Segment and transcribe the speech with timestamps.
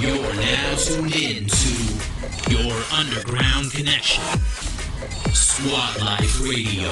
[0.00, 4.24] You're now tuned in to your underground connection.
[5.34, 6.90] Sqwad Life Radio.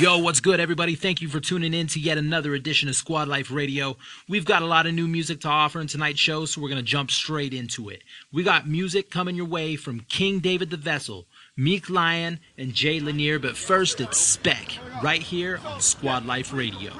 [0.00, 0.96] Yo, what's good, everybody?
[0.96, 3.96] Thank you for tuning in to yet another edition of Sqwad Life Radio.
[4.28, 6.78] We've got a lot of new music to offer in tonight's show, so we're going
[6.78, 8.02] to jump straight into it.
[8.32, 12.98] We got music coming your way from King David the Vessel, Meek Lion, and Jay
[12.98, 14.72] Lanier, but first it's Spec,
[15.04, 16.90] right here on Sqwad Life Radio.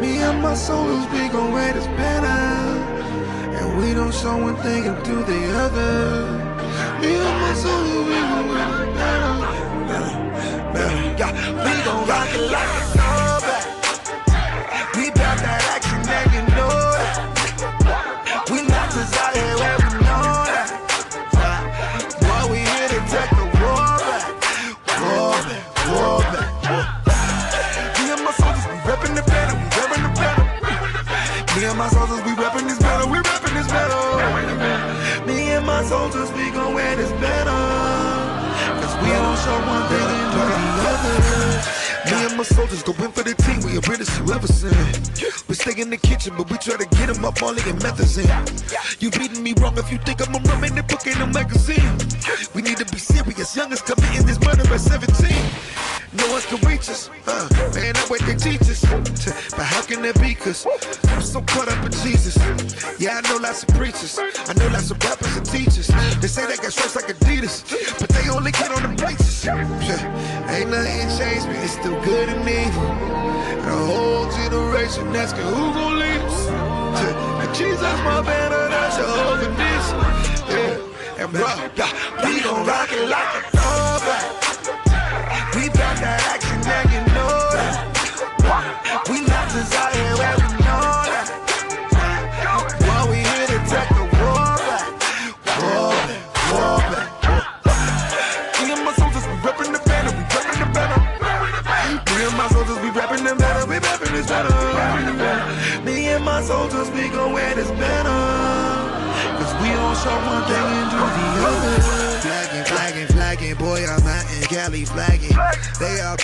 [0.00, 2.26] Me and my soldiers, we gon' wear this banner.
[3.56, 6.26] And we don't show one thing do the other.
[7.00, 9.34] Me and my soldiers, we gon' this banner.
[9.88, 11.18] banner, banner.
[11.18, 11.32] Yeah,
[11.64, 12.95] we gon' rock it like
[39.46, 40.00] one the
[40.90, 41.76] other.
[42.10, 44.70] Me and my soldiers go in for the team, we the British you ever seen.
[45.48, 48.18] We stay in the kitchen, but we try to get them up all in methods
[48.18, 48.30] in.
[49.00, 51.26] You reading me wrong if you think I'm a rum in the book in a
[51.26, 51.98] magazine.
[52.54, 55.85] We need to be serious, young youngest committing this murder at 17.
[56.16, 58.80] No one can reach us, uh, man, that way they teach us.
[59.50, 60.34] But how can that be?
[60.34, 60.66] Cause
[61.08, 62.36] I'm so caught up in Jesus.
[62.98, 65.88] Yeah, I know lots of preachers, I know lots of rappers and teachers.
[66.20, 67.64] They say they got stripes like Adidas,
[67.98, 69.44] but they only get on the places.
[69.44, 72.64] Yeah, ain't nothing changed me, it's still good in me.
[72.64, 76.76] And a whole generation asking who gon' lead us.
[77.56, 79.86] Jesus, my banner, that's your this.
[80.50, 81.46] Yeah, and bro,
[82.22, 83.55] we gon' rock it like a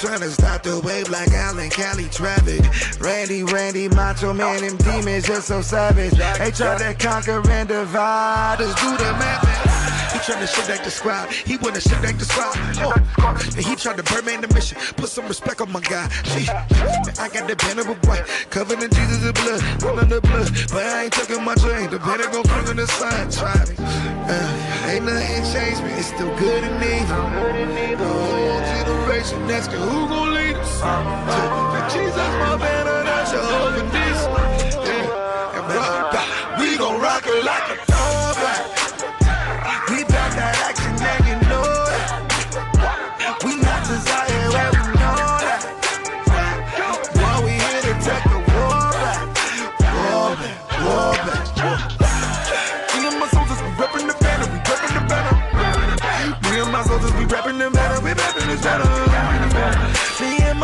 [0.02, 2.98] All tryna stop the wave like Allen, Cali, Travis.
[2.98, 6.14] Randy, Randy, Macho Man, them demons just so savage.
[6.14, 9.46] They try to conquer and divide us, do the math.
[10.12, 12.50] He tryna shit like the squad, he wanna shit like the squad.
[12.82, 12.92] Oh,
[13.54, 16.08] and he to burn man the mission, put some respect on my guy.
[16.34, 20.50] See, I got the banner of white, covered in Jesus' blood, all in the blood.
[20.72, 23.30] But I ain't taking my chain, the banner gon' come in the sun.
[23.30, 23.76] Try me.
[23.78, 27.06] Uh, ain't nothing changed me, it's still good in me.
[27.94, 28.81] The
[29.12, 30.82] generation asking who gon' lead us.
[30.82, 32.81] And Jesus, my banner,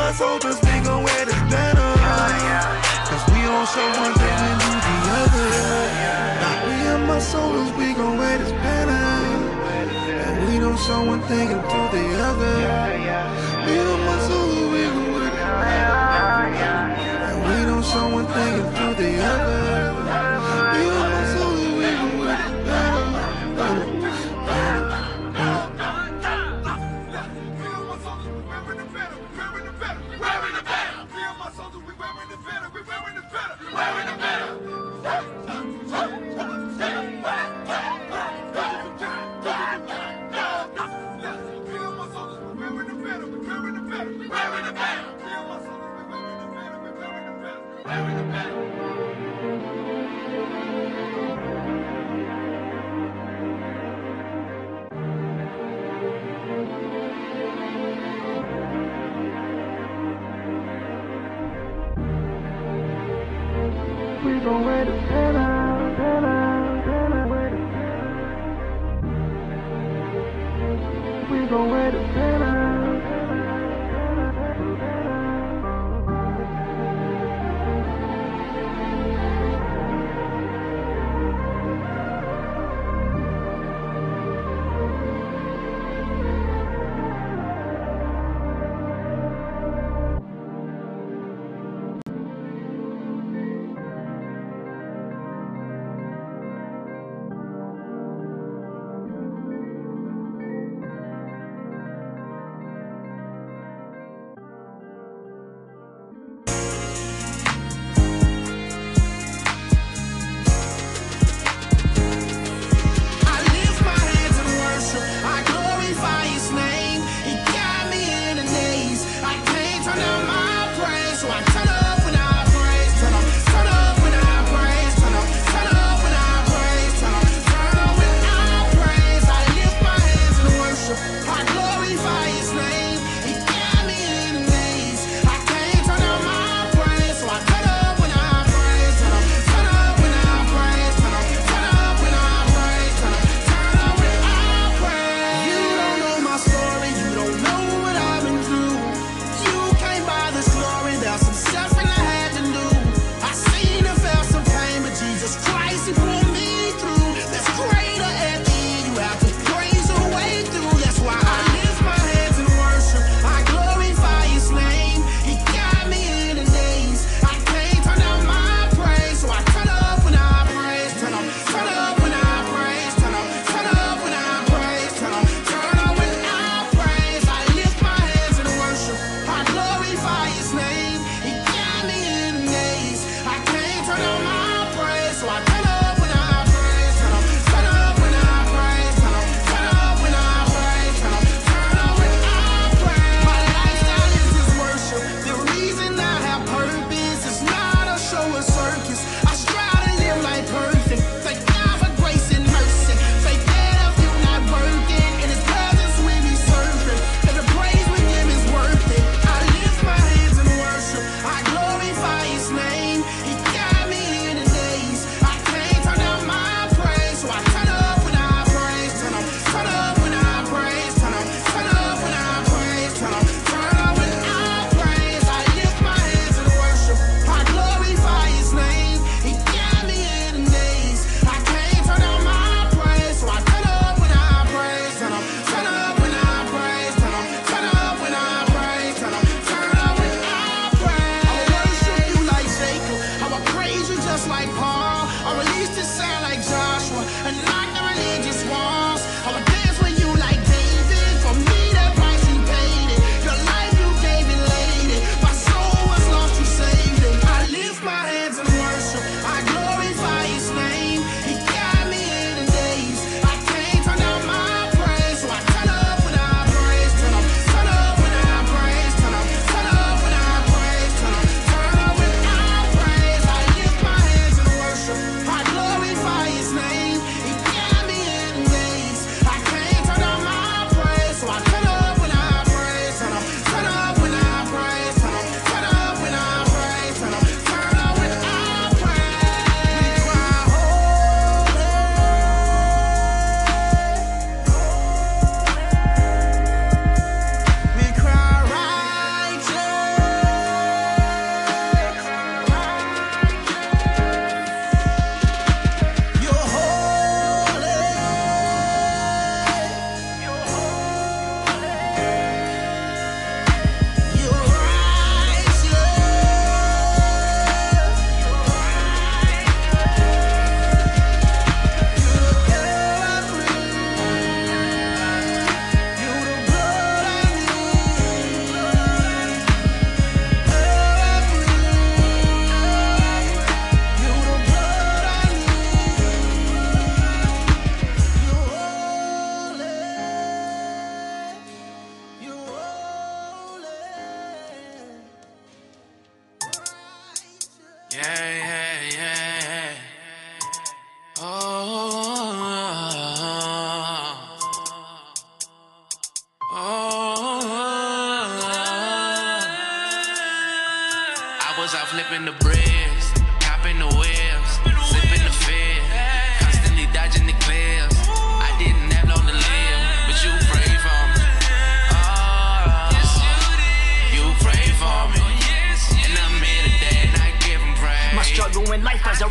[0.08, 1.92] My soldiers, we gon' wear this banner.
[3.10, 5.50] Cause we don't show one thing and do the other.
[6.66, 9.04] Me and my soldiers, we gon' wear this banner.
[10.24, 12.56] And we don't show one thing and do the other.
[13.66, 14.57] Me and my soldiers,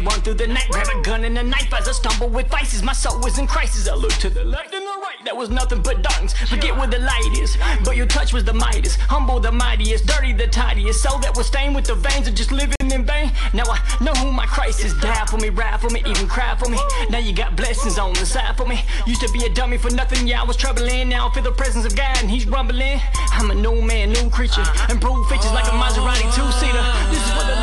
[0.05, 0.67] Run through the night.
[0.69, 2.83] Grab a gun and a knife as I stumble with vices.
[2.83, 3.87] My soul was in crisis.
[3.89, 5.17] I look to the left and the right.
[5.25, 6.33] That was nothing but darkness.
[6.33, 7.57] Forget where the light is.
[7.83, 8.95] But your touch was the Midas.
[8.95, 10.05] Humble the mightiest.
[10.05, 11.01] Dirty the tidiest.
[11.01, 13.31] Soul that was stained with the veins of just living in vain.
[13.53, 14.93] Now I know who my Christ is.
[15.01, 16.77] Die for me, ride for me, even cry for me.
[17.09, 18.79] Now you got blessings on the side for me.
[19.05, 20.27] Used to be a dummy for nothing.
[20.27, 21.09] Yeah, I was troubling.
[21.09, 23.01] Now I feel the presence of God and he's rumbling.
[23.31, 24.63] I'm a new man, new creature.
[24.89, 26.85] Improved features like a Maserati two-seater.
[27.11, 27.56] This is what the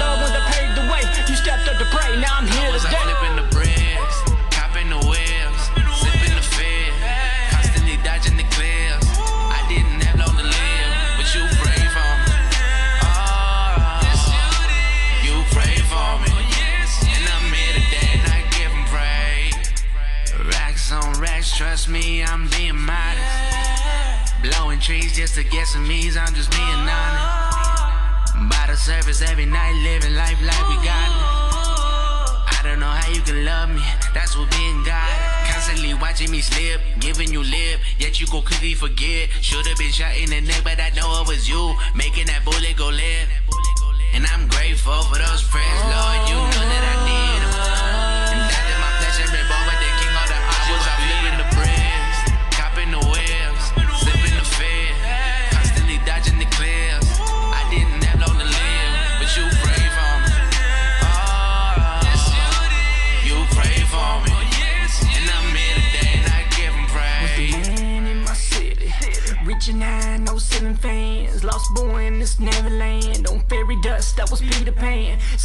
[2.14, 2.20] to.
[2.20, 2.96] Now I'm here today.
[3.02, 4.16] flipping the bricks,
[4.50, 5.62] copping the whips,
[6.00, 6.92] sipping the fed,
[7.50, 9.06] constantly dodging the cliffs.
[9.18, 12.34] I didn't have long to live, but you prayed for me.
[13.02, 14.02] Oh,
[15.26, 16.32] you prayed for me,
[17.14, 19.54] and I'm here today, and I give 'em praise.
[20.54, 24.34] Racks on racks, trust me, I'm being modest.
[24.42, 27.42] Blowing trees just to get some ease, I'm just being honest.
[28.50, 31.13] By the surface every night, living life like we got it.
[33.04, 33.84] How you can love me,
[34.14, 35.12] that's what being God.
[35.52, 39.28] Constantly watching me slip, giving you lip, yet you go quickly forget.
[39.42, 42.74] Should've been shot in the neck, but I know it was you, making that bullet
[42.78, 43.28] go limp.
[44.14, 47.03] And I'm grateful for those prayers, Lord, you know that I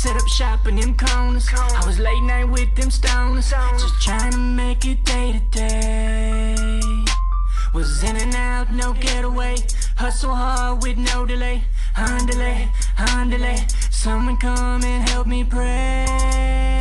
[0.02, 1.50] Set up shop in them corners.
[1.54, 3.52] I was late night with them stoners.
[3.78, 6.56] Just trying to make it day to day.
[7.74, 9.58] Was in and out, no getaway.
[9.98, 11.66] Hustle hard with no delay.
[11.98, 12.70] On delay,
[13.30, 13.68] delay.
[13.90, 16.79] Someone come and help me pray.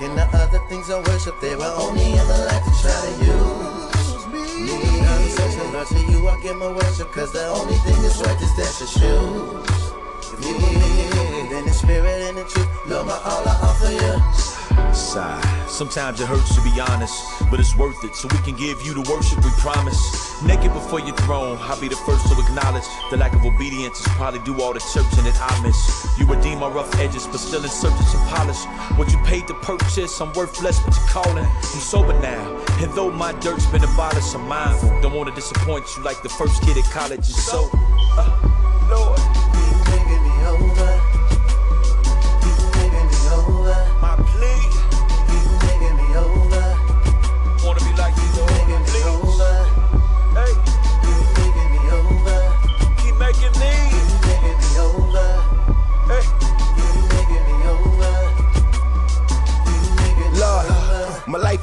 [0.00, 3.12] And the other things I worship, they were only in the life to try to
[3.22, 4.66] use me.
[5.00, 8.54] A Lord to you, I give my worship, cause the only thing that's worth is
[8.56, 9.92] that your shoes.
[10.40, 14.94] Me, in the spirit and the truth, Lord, my all I offer you.
[14.94, 15.66] Sigh.
[15.68, 18.92] Sometimes it hurts to be honest, but it's worth it so we can give you
[18.92, 20.25] the worship we promise.
[20.44, 24.06] Naked before your throne, I'll be the first to acknowledge the lack of obedience is
[24.08, 25.78] probably due all the churching that I miss.
[26.18, 28.62] You redeem my rough edges, but still in search of some polish.
[28.98, 31.44] What you paid to purchase, I'm worth less, but you're calling.
[31.46, 35.00] I'm sober now, and though my dirt's been abolished, I'm mindful.
[35.00, 37.24] Don't want to disappoint you like the first kid at college.
[37.24, 37.70] So,
[38.18, 41.15] uh, Lord, Keep making me over.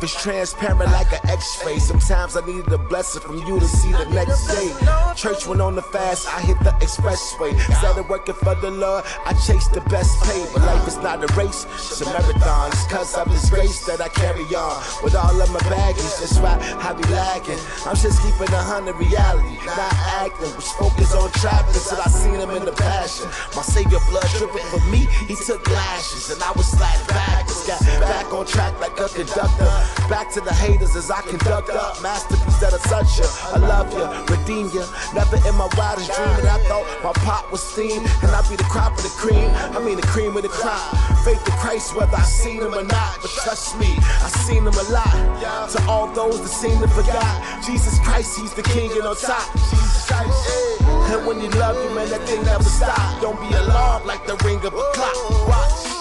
[0.04, 1.80] Life is transparent like an x-ray.
[1.80, 4.72] Sometimes I needed a blessing from you to see the next day.
[5.16, 7.58] Church went on the fast, I hit the expressway.
[7.78, 10.46] Started working for the Lord, I chased the best pay.
[10.54, 12.72] But life is not a race, it's a marathon.
[12.72, 14.84] It's cause of this grace that I carry on.
[15.04, 17.60] With all of my baggage, that's why I be lagging.
[17.86, 20.52] I'm just keeping a hundred reality, not acting.
[20.56, 23.28] Was focused on trapping till I seen him in the passion.
[23.56, 27.68] My savior blood dripping for me, he took lashes and I was sliding backwards.
[27.68, 29.93] Got back on track like a conductor.
[30.10, 32.02] Back to the haters as I conduct up.
[32.02, 33.26] Masterpiece that'll touch you.
[33.54, 34.84] I love you, redeem you.
[35.14, 38.64] Never in my wildest dreaming I thought my pot was steam and I'd be the
[38.66, 39.50] crop of the cream.
[39.76, 40.82] I mean the cream of the crop.
[41.24, 43.22] Faith in Christ, whether I seen him or not.
[43.22, 45.70] But trust me, I seen him a lot.
[45.72, 49.52] To all those that seem to forgot, Jesus Christ, he's the king and on top.
[49.54, 50.82] Jesus Christ.
[51.14, 53.22] And when he love you, man, that thing never stop.
[53.22, 55.48] Don't be alarmed like the ring of a clock.
[55.48, 55.93] Watch.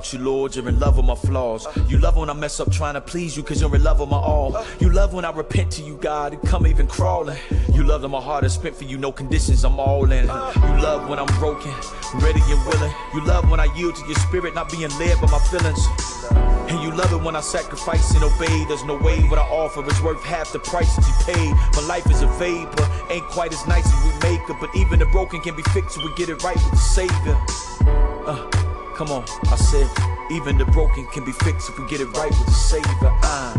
[0.00, 0.56] About you, Lord.
[0.56, 1.66] You're in love with my flaws.
[1.88, 4.08] You love when I mess up trying to please you, cause you're in love with
[4.08, 4.56] my all.
[4.78, 7.36] You love when I repent to you, God, and come even crawling.
[7.74, 10.24] You love that my heart is spent for you, no conditions, I'm all in.
[10.24, 11.70] You love when I'm broken,
[12.14, 12.92] ready and willing.
[13.12, 15.86] You love when I yield to your spirit, not being led by my feelings.
[16.70, 18.64] And you love it when I sacrifice and obey.
[18.68, 21.52] There's no way what I offer is worth half the price that you paid.
[21.76, 24.56] My life is a vapor, ain't quite as nice as we make it.
[24.60, 27.36] But even the broken can be fixed if we get it right with the Savior.
[28.24, 28.59] Uh,
[29.00, 29.88] come on, I said,
[30.30, 33.10] even the broken can be fixed if we get it right with the Savior.
[33.24, 33.56] Uh,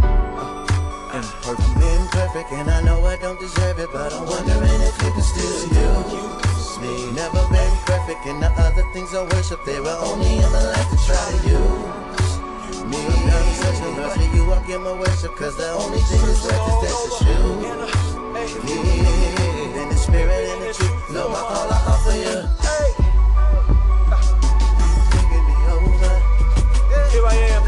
[1.17, 1.65] imperfect.
[1.65, 5.25] I'm imperfect and I know I don't deserve it, but I'm wondering if you can
[5.25, 7.09] still use me.
[7.17, 10.89] Never been perfect and the other things I worship, they were only in my life
[10.93, 12.37] to try to use
[12.85, 13.01] me.
[13.01, 16.45] I'm such a love for you, I'll give my worship, cause the only thing that's
[16.45, 17.41] worth is that you
[18.61, 18.77] me.
[19.81, 23.00] In the spirit and the truth, no, my all I offer you.
[27.21, 27.60] Here I am,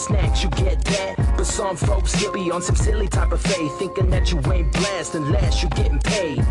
[0.00, 1.16] snacks, you get that.
[1.36, 4.72] But some folks still be on some silly type of faith, thinking that you ain't
[4.72, 6.44] blessed unless you're getting paid.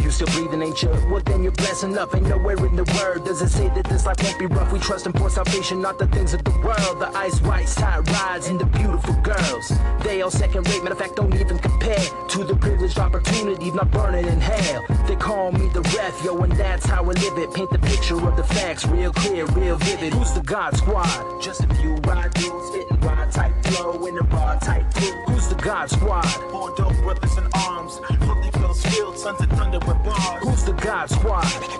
[0.00, 0.90] You still breathing, ain't you?
[1.10, 2.14] Well, then you're blessing up.
[2.14, 4.72] Ain't nowhere in the word does it say that this life won't be rough.
[4.72, 7.00] We trust Him for salvation, not the things of the world.
[7.00, 9.72] The ice whites, tight rides, and the beautiful girls.
[10.02, 13.90] They all second rate, matter of fact, don't even compare to the privileged opportunity not
[13.90, 14.84] burning in hell.
[15.06, 17.54] They call me the ref, yo, and that's how I live it.
[17.54, 20.12] Paint the picture of the facts, real clear, real vivid.
[20.12, 21.40] Who's the God Squad?
[21.40, 22.34] Just a few ride
[25.84, 26.50] God Squad?
[26.50, 27.98] Four dope brothers in arms.
[27.98, 30.42] Holyfield field, sons of thunder with bars.
[30.42, 31.73] Who's the God Squad?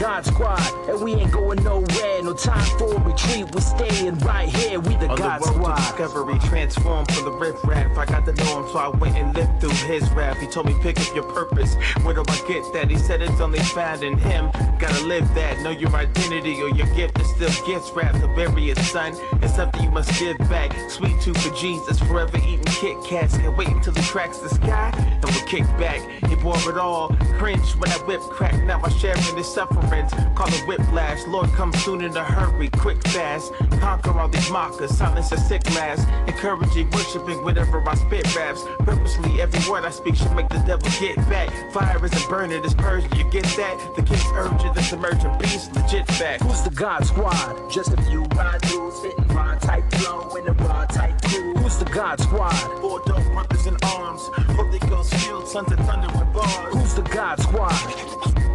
[0.00, 2.22] God Squad, and we ain't going nowhere.
[2.22, 4.80] No time for a retreat, we staying right here.
[4.80, 5.76] We the On God the road Squad.
[5.76, 7.98] to discovery, transformed from the riff raff.
[7.98, 10.38] I got to know him, so I went and lived through his rap.
[10.38, 11.74] He told me pick up your purpose.
[12.02, 12.90] Where do I get that?
[12.90, 14.50] He said it's only found in him.
[14.78, 15.60] Gotta live that.
[15.60, 18.20] Know your identity or your gift is still gifts wrapped.
[18.20, 19.14] To bury it, son.
[19.42, 20.72] It's something you must give back.
[20.88, 23.36] Sweet tooth for Jesus, forever eating Kit Kats.
[23.36, 26.00] Can't wait until he cracks the sky and we'll kick back.
[26.26, 27.08] He bore it all.
[27.38, 28.54] Cringe when that whip crack.
[28.64, 29.52] Now I share in his
[29.90, 31.26] Call it whiplash.
[31.26, 33.52] Lord, come soon in a hurry, quick, fast.
[33.80, 34.96] Conquer all these mockers.
[34.96, 36.08] Silence a sick last.
[36.28, 38.64] Encouraging, worshiping whatever I spit raps.
[38.80, 41.50] Purposely, every word I speak should make the devil get back.
[41.72, 43.12] Fire isn't burning, it's purging.
[43.18, 43.94] You get that?
[43.96, 46.44] The king's urging, this emerging beast, legit fact.
[46.44, 47.68] Who's the God Squad?
[47.70, 51.54] Just a few ride dudes, fitting raw type flow in a raw type crew.
[51.54, 52.54] Who's the God Squad?
[52.80, 54.22] Four dope brothers in arms.
[54.56, 56.74] Holy Ghost shield, sons of thunder with bars.
[56.74, 58.49] Who's the God Squad?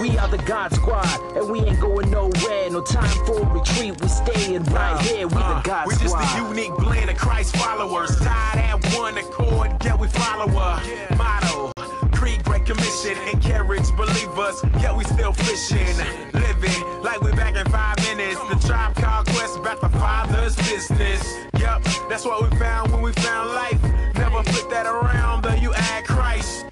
[0.00, 2.68] We are the God Squad, and we ain't going nowhere.
[2.68, 5.28] No time for a retreat, we staying right here.
[5.28, 5.86] We the God squad.
[5.86, 8.16] We're just a unique blend of Christ followers.
[8.18, 11.72] Tied at one accord, yeah, we follow a motto.
[12.12, 15.96] Creed, great commission, encourage believers, yeah, we still fishing.
[16.32, 18.40] Living like we back in five minutes.
[18.48, 21.22] The tribe called Quest about the Father's business.
[21.60, 23.82] Yup, that's what we found when we found life.
[24.16, 26.66] Never flip that around, though you add Christ.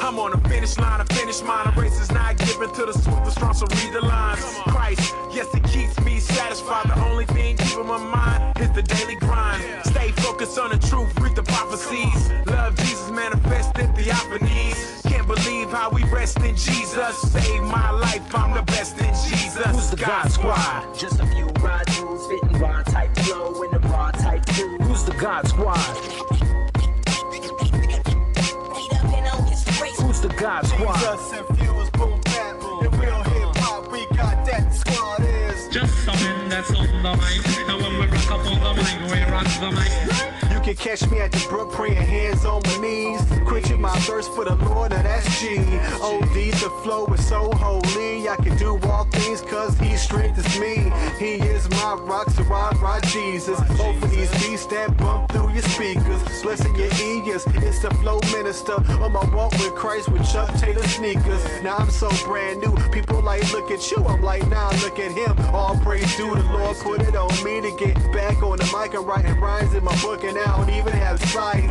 [0.00, 1.68] I'm on the finish line, a finish mine.
[1.68, 4.42] A race is not given to the swift, the strong, so read the lines.
[4.66, 6.86] Christ, yes, it keeps me satisfied.
[6.88, 9.62] The only thing keeping my mind is the daily grind.
[9.84, 12.30] Stay focused on the truth, read the prophecies.
[12.46, 15.02] Love Jesus manifested theophanies.
[15.08, 17.16] Can't believe how we rest in Jesus.
[17.32, 18.56] Save my life, I'm
[40.78, 43.20] catch me at the brook praying hands on my knees.
[43.46, 45.58] Quenching my thirst for the Lord, now that's G.
[46.00, 48.28] OD, the flow is so holy.
[48.28, 50.92] I can do all things cause he strengthens me.
[51.18, 53.58] He is my rock, so I rock Jesus.
[53.76, 56.42] Both of these beats that bump through your speakers.
[56.42, 58.74] Blessing your ears, it's the flow minister.
[59.02, 61.42] On my walk with Christ with Chuck Taylor sneakers.
[61.62, 62.74] Now I'm so brand new.
[62.90, 64.04] People like, look at you.
[64.04, 65.38] I'm like, nah, look at him.
[65.54, 66.76] All praise due the Lord.
[66.78, 69.96] Put it on me to get back on the mic and writing rhymes in my
[70.02, 70.22] book.
[70.24, 71.66] And I don't even have sight.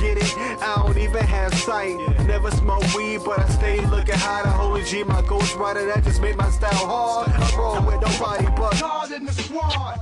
[0.00, 0.34] Get it?
[0.62, 1.96] I don't even have sight.
[2.26, 4.42] Never smoke weed, but I stay looking high.
[4.42, 7.28] The Holy G, my ghost rider, that just made my style hard.
[7.28, 10.00] I roll with nobody but God in the squad.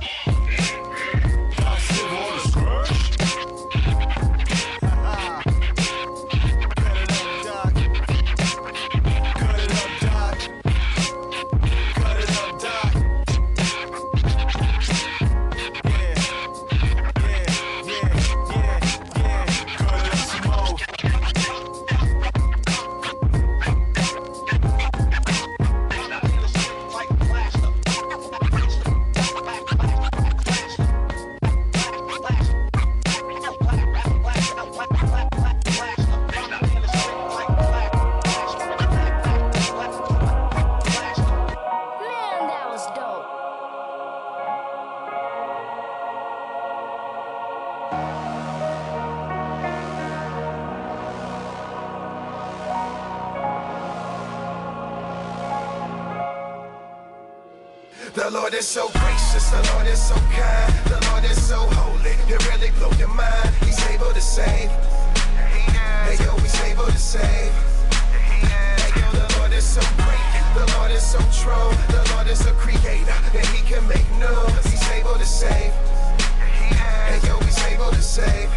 [58.59, 62.11] Is so gracious, the Lord is so kind, the Lord is so holy.
[62.27, 63.55] It really blow your mind.
[63.63, 64.69] He's able to save.
[66.03, 67.53] Hey yo, he's able to save.
[68.11, 70.27] Hey yo, the Lord is so great,
[70.59, 71.71] the Lord is so true.
[71.87, 74.39] The Lord is a creator, and he can make new.
[74.67, 75.71] He's able to save.
[77.07, 78.49] Hey yo, he's able to save.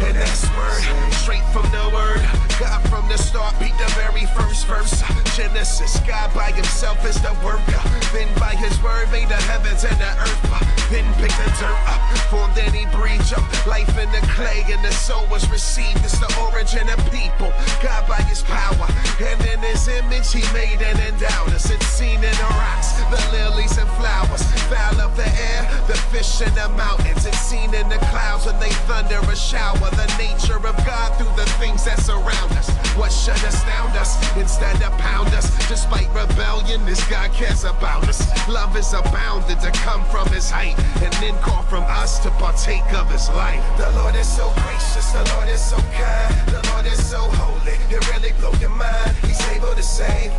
[0.00, 2.24] And that's word, straight from the word.
[2.58, 2.80] God
[3.10, 5.02] the start beat the very first verse.
[5.34, 7.82] Genesis, God by himself is the worker.
[8.14, 10.70] Then by his word made the heavens and the earth.
[10.90, 14.84] Then picked the dirt up, formed then he breathed up life in the clay, and
[14.84, 15.98] the soul was received.
[16.02, 17.52] It's the origin of people.
[17.82, 18.86] God by his power,
[19.18, 21.70] and in his image he made and endowed us.
[21.70, 26.42] It's seen in the rocks, the lilies and flowers, fowl of the air, the fish
[26.42, 27.26] in the mountains.
[27.26, 29.90] It's seen in the clouds when they thunder a shower.
[29.94, 34.76] The nature of God through the things that surround us what should astound us instead
[34.82, 35.48] of pound us.
[35.68, 38.20] Despite rebellion, this God cares about us.
[38.46, 42.84] Love is abounded to come from his height and then call from us to partake
[42.92, 43.64] of his life.
[43.78, 47.72] The Lord is so gracious, the Lord is so kind, the Lord is so holy,
[47.88, 49.16] it really blow your mind.
[49.24, 50.30] He's able to save.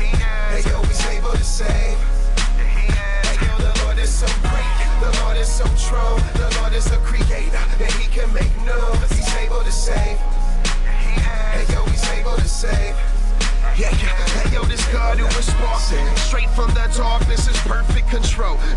[0.00, 1.98] Hey yo, he's able to save.
[3.60, 4.72] The Lord is so great.
[5.04, 6.16] The Lord is so true.
[6.40, 8.86] The Lord is a creator, and He can make new.
[9.12, 10.18] He's able to save.
[11.20, 12.96] Hey yo, he's able to save.
[13.76, 14.14] Yeah, yeah.
[14.40, 17.13] Hey yo, this God who sparking straight from the top.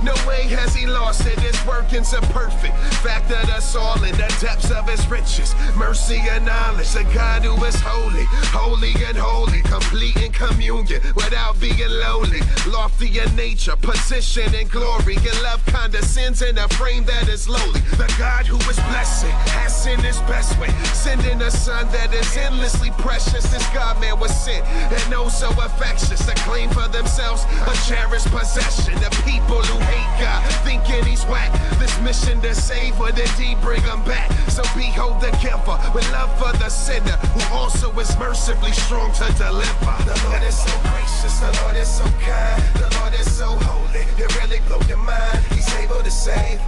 [0.03, 2.73] No way has he lost it, his workings are perfect.
[3.03, 5.53] Factored us all in the depths of his riches.
[5.75, 11.59] Mercy and knowledge, the God who is holy, holy and holy, complete in communion without
[11.59, 12.41] being lowly.
[12.67, 17.81] Lofty in nature, position and glory, and love condescends in a frame that is lowly.
[17.97, 22.37] The God who is blessing has sent his best way, sending a son that is
[22.37, 23.43] endlessly precious.
[23.51, 28.29] This God man was sent and oh so affectious to claim for themselves a cherished
[28.31, 28.95] possession.
[28.95, 31.51] The people who hate God, thinking he's whack.
[31.80, 34.32] This mission to save would indeed bring him back.
[34.49, 39.27] So behold the giver with love for the sinner who also is mercifully strong to
[39.38, 39.95] deliver.
[40.08, 44.06] The Lord is so gracious, the Lord is so kind, the Lord is so holy.
[44.17, 45.39] It really blow your mind.
[45.53, 46.60] He's able to save.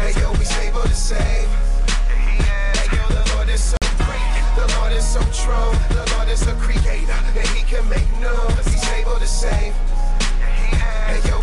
[0.00, 1.48] Hey yo, he's able to save.
[2.08, 4.32] Hey yo, the Lord is so great.
[4.56, 5.72] The Lord is so true.
[5.96, 8.40] The Lord is a creator, and He can make new.
[8.70, 9.72] He's able to save.
[11.08, 11.40] Hey yo,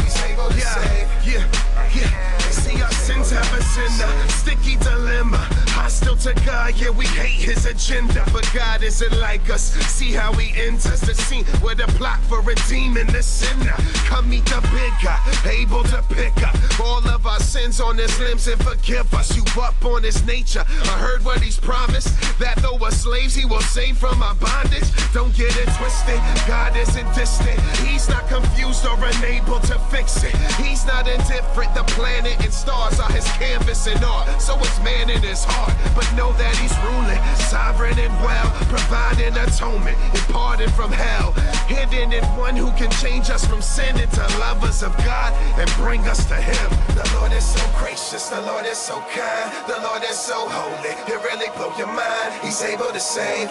[0.49, 1.08] save.
[1.23, 2.38] Yeah, yeah.
[2.52, 5.38] See our sins have us in a sticky dilemma.
[5.70, 8.24] Hostile to God, yeah, we hate his agenda.
[8.34, 9.72] But God isn't like us.
[9.88, 13.76] See how he enters the scene with a plot for redeeming the sinner.
[14.06, 18.20] Come meet the big guy, able to pick up all of our sins on his
[18.20, 19.36] limbs and forgive us.
[19.36, 20.63] You up on his nature.
[20.67, 24.88] I heard what he's promised that though we're slaves, he will save from our bondage.
[25.13, 26.20] Don't get it twisted.
[26.48, 27.60] God isn't distant.
[27.86, 30.36] He's not confused or unable to fix it.
[30.62, 31.70] He's not indifferent.
[31.73, 34.41] The planet and stars are his canvas and art.
[34.41, 35.75] So is man in his heart.
[35.95, 41.31] But know that he's ruling, sovereign and well, providing atonement and pardon from hell.
[41.67, 46.01] Hidden in one who can change us from sin into lovers of God and bring
[46.07, 46.69] us to him.
[46.95, 50.95] The Lord is so gracious, the Lord is so kind, the Lord is so holy.
[51.07, 52.34] It really blow your mind.
[52.43, 53.49] He's able to save.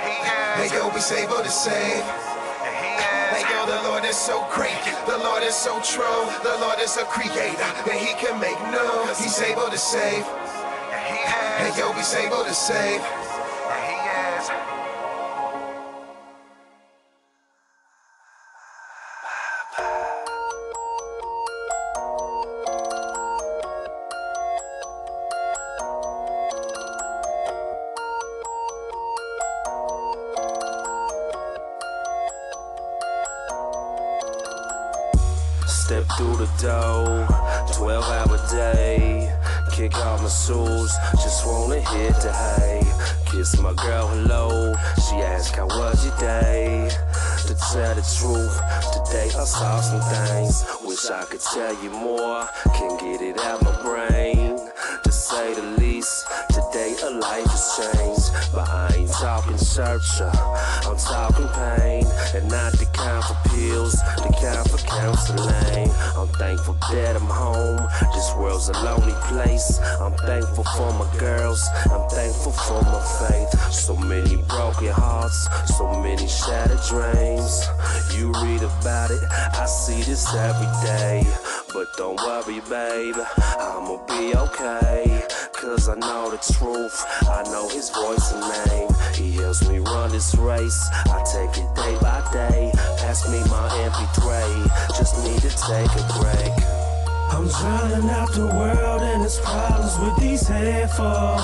[0.00, 0.70] He is.
[0.70, 2.33] Hey yo, he's able to save.
[3.32, 6.04] Hey yo, the Lord is so great, the Lord is so true,
[6.42, 9.14] the Lord is a creator, and he can make new.
[9.14, 10.24] He's able to save.
[10.92, 13.00] Hey yo, he's able to save.
[14.44, 14.73] Step
[51.54, 52.48] tell you more,
[59.78, 59.98] uh,
[60.86, 62.04] I'm talking pain.
[62.34, 65.90] And not the kind for pills, the kind for counseling.
[66.16, 67.86] I'm thankful that I'm home.
[68.14, 69.78] This world's a lonely place.
[70.00, 71.66] I'm thankful for my girls.
[71.90, 73.72] I'm thankful for my faith.
[73.72, 77.66] So many broken hearts, so many shattered dreams.
[78.16, 81.22] You read about it, I see this every day.
[81.74, 83.16] But don't worry, babe,
[83.58, 85.26] I'ma be okay.
[85.54, 88.88] Cause I know the truth, I know his voice and name.
[89.12, 92.70] He helps me run this race, I take it day by day.
[92.98, 96.54] Pass me my MP3, just need to take a break.
[97.34, 101.42] I'm drowning out the world and its problems with these headphones.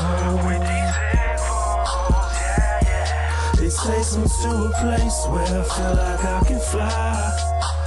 [3.58, 7.79] It takes me to a place where I feel like I can fly.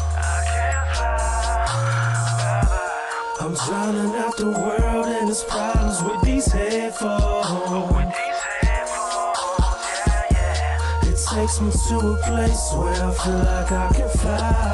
[3.43, 7.91] I'm drowning out the world and its problems with these headphones.
[7.91, 11.09] With these headphones yeah, yeah.
[11.11, 14.73] It takes me to a place where I feel like I can fly.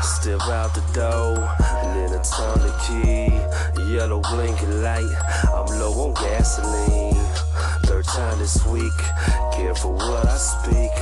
[0.00, 3.92] Step out the door, and then I turn the key.
[3.92, 5.14] Yellow blinking light,
[5.52, 7.26] I'm low on gasoline.
[7.84, 8.98] Third time this week,
[9.52, 10.92] careful what I speak.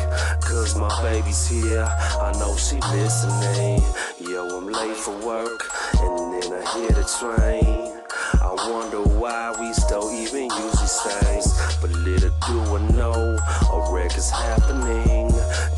[0.46, 3.82] Cause my baby's here, I know she listening.
[4.20, 5.61] Yo, I'm late for work,
[5.98, 8.00] and then I hear the train.
[8.40, 11.76] I wonder why we still even use these things.
[11.80, 13.38] But little do I know,
[13.72, 15.25] a wreck is happening.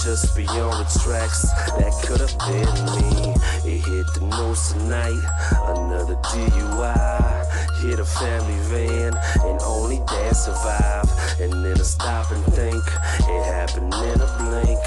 [0.03, 1.43] Just beyond the tracks,
[1.79, 3.35] that could have been me.
[3.65, 5.23] It hit the news tonight,
[5.67, 7.83] another DUI.
[7.83, 9.15] Hit a family van,
[9.45, 11.11] and only dad survived.
[11.41, 12.83] And then I stop and think,
[13.21, 14.83] it happened in a blink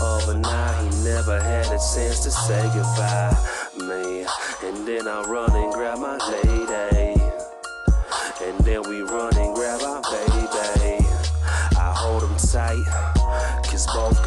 [0.00, 0.84] of an eye.
[0.84, 3.36] He never had a chance to say goodbye,
[3.78, 4.26] man.
[4.64, 7.20] And then I run and grab my lady.
[8.40, 11.04] And then we run and grab our baby.
[11.76, 12.84] I hold him tight,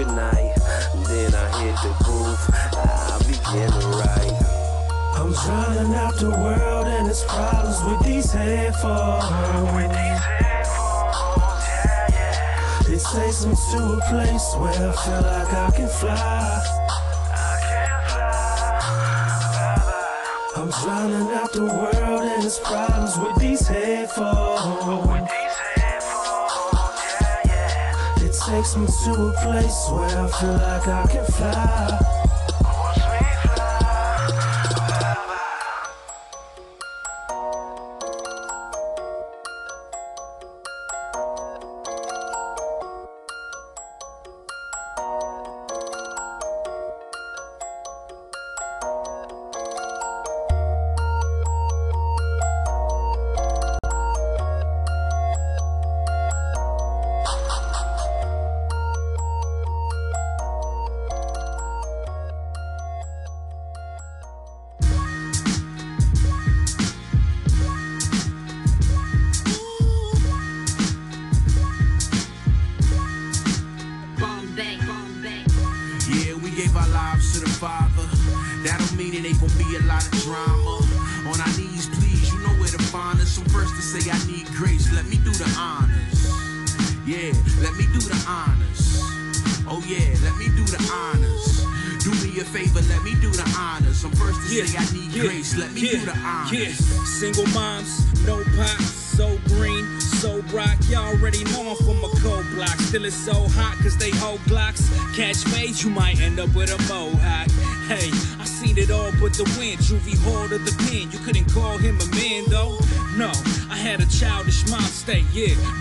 [0.03, 0.55] goodnight.
[1.07, 4.37] Then I hit the booth, I begin to write.
[5.15, 9.25] I'm drowning out the world and its problems with these headphones.
[12.87, 16.61] It takes me to a place where I feel like I can fly.
[17.31, 18.79] I can fly.
[20.55, 25.40] I'm drowning out the world and its problems with these headphones.
[28.51, 32.40] Takes me to a place where I feel like I can fly.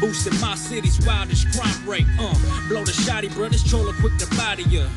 [0.00, 2.06] Boosting my city's wildest crime rate.
[2.18, 2.32] Uh,
[2.68, 4.88] blow the shotty, brothers, chola quick to body ya.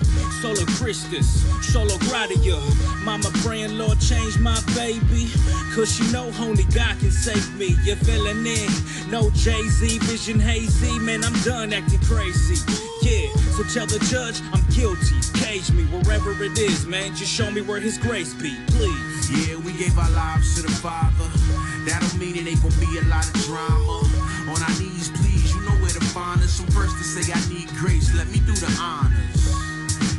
[0.41, 2.57] Solo Christus, solo gratia.
[3.03, 5.27] Mama praying, Lord, change my baby.
[5.75, 7.75] Cause you know only God can save me.
[7.83, 8.69] You're feeling in.
[9.11, 10.97] No Jay Z, vision hazy.
[10.99, 12.55] Man, I'm done acting crazy.
[13.01, 15.19] Yeah, so tell the judge I'm guilty.
[15.35, 17.13] Cage me wherever it is, man.
[17.13, 19.49] Just show me where his grace be, please.
[19.49, 21.27] Yeah, we gave our lives to the Father.
[21.85, 24.12] That don't mean it ain't gonna be a lot of drama.
[27.13, 28.09] Say I need grace.
[28.15, 29.45] Let me do the honors.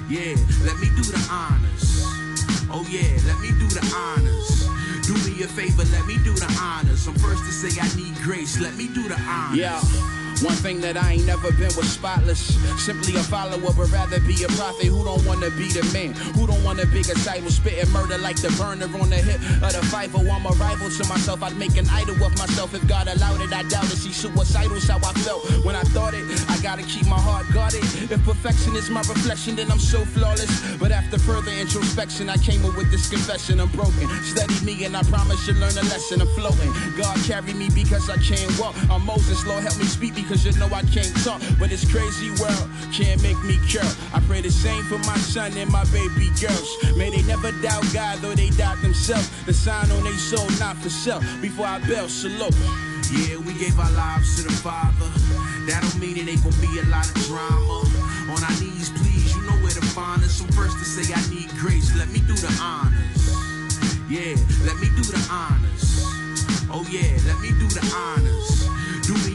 [0.08, 2.06] Yeah, let me do the honors.
[2.70, 4.62] Oh yeah, let me do the honors.
[5.02, 7.08] Do me a favor, let me do the honors.
[7.08, 8.60] I'm first to say I need grace.
[8.60, 9.58] Let me do the honors.
[9.58, 10.23] Yeah.
[10.42, 12.56] One thing that I ain't never been was spotless.
[12.82, 16.46] Simply a follower, but rather be a prophet who don't wanna be the man, who
[16.46, 19.88] don't wanna be a disciple, spitting murder like the burner on the hip of the
[19.92, 20.20] Bible.
[20.30, 21.42] I'm a rival to myself.
[21.42, 23.52] I'd make an idol of myself if God allowed it.
[23.52, 23.96] I doubt it.
[23.96, 26.24] See, suicidal's how I felt when I thought it.
[26.50, 27.84] I gotta keep my heart guarded.
[28.10, 30.50] If perfection is my reflection, then I'm so flawless.
[30.76, 33.60] But after further introspection, I came up with this confession.
[33.60, 34.08] I'm broken.
[34.22, 36.20] Study me, and I promise you'll learn a lesson.
[36.20, 36.72] I'm floating.
[36.96, 38.74] God carry me because I can't walk.
[38.90, 39.44] I'm Moses.
[39.46, 41.40] Lord, help me speak because you know I can't talk.
[41.58, 43.88] But this crazy world can't make me curl.
[44.12, 46.68] I pray the same for my son and my baby girls.
[46.96, 49.28] May they never doubt God, though they doubt themselves.
[49.44, 51.22] The sign on their soul, not for self.
[51.40, 52.56] Before I bell, salute.
[53.12, 55.08] Yeah, we gave our lives to the Father.
[55.68, 57.84] That don't mean it ain't gonna be a lot of drama.
[58.32, 60.40] On our knees, please, you know where to find us.
[60.40, 61.94] I'm first to say I need grace.
[61.96, 63.28] Let me do the honors.
[64.08, 66.00] Yeah, let me do the honors.
[66.72, 68.53] Oh yeah, let me do the honors.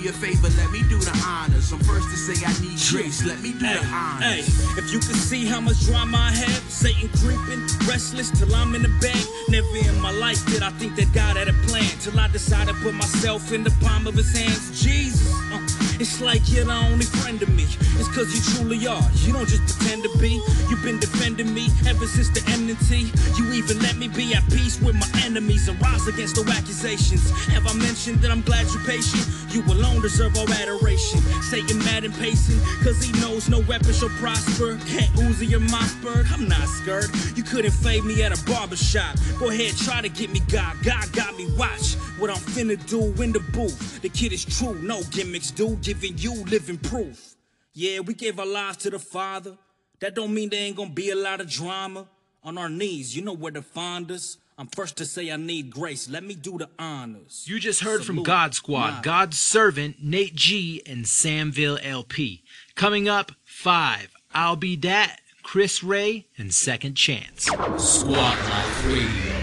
[0.07, 1.73] A favor, let me do the honors.
[1.73, 3.25] I'm first to say I need grace.
[3.25, 4.23] Let me do the honors.
[4.23, 4.39] Hey,
[4.79, 8.81] if you could see how much drama I have, Satan creeping, restless till I'm in
[8.81, 9.21] the bag.
[9.49, 12.75] Never in my life did I think that God had a plan till I decided
[12.75, 14.81] to put myself in the palm of his hands.
[14.81, 17.63] Jesus, uh, it's like you're the only friend of me.
[17.99, 19.03] It's cause you truly are.
[19.27, 20.39] You don't just pretend to be.
[20.69, 23.11] You've been defending me ever since the enmity.
[23.37, 27.29] You even let me be at peace with my enemies and rise against no accusations.
[27.51, 29.27] Have I mentioned that I'm glad you're patient?
[29.49, 31.19] You alone deserve all adoration.
[31.43, 34.77] Satan mad and pacing, cause he knows no weapon shall prosper.
[34.87, 37.09] Cat Uzi or Mossberg, I'm not scared.
[37.35, 39.17] You couldn't fade me at a barbershop.
[39.37, 40.77] Go ahead, try to get me God.
[40.83, 44.01] God got me, watch what I'm finna do in the booth.
[44.01, 45.81] The kid is true, no gimmicks, dude.
[45.89, 47.33] Giving you living proof.
[47.73, 49.57] Yeah, we gave our lives to the Father.
[50.01, 52.07] That don't mean there ain't gonna be a lot of drama.
[52.43, 54.37] On our knees, you know where to find us.
[54.59, 56.07] I'm first to say I need grace.
[56.07, 57.43] Let me do the honors.
[57.47, 59.01] You just heard from God Squad, Nah.
[59.01, 62.43] God's Servant, Nate G, and Samville LP.
[62.75, 64.11] Coming up, five.
[64.31, 67.49] I'll Be Dat, Chris Ray, and Second Chance.
[67.49, 69.39] Sqwad Life Radio,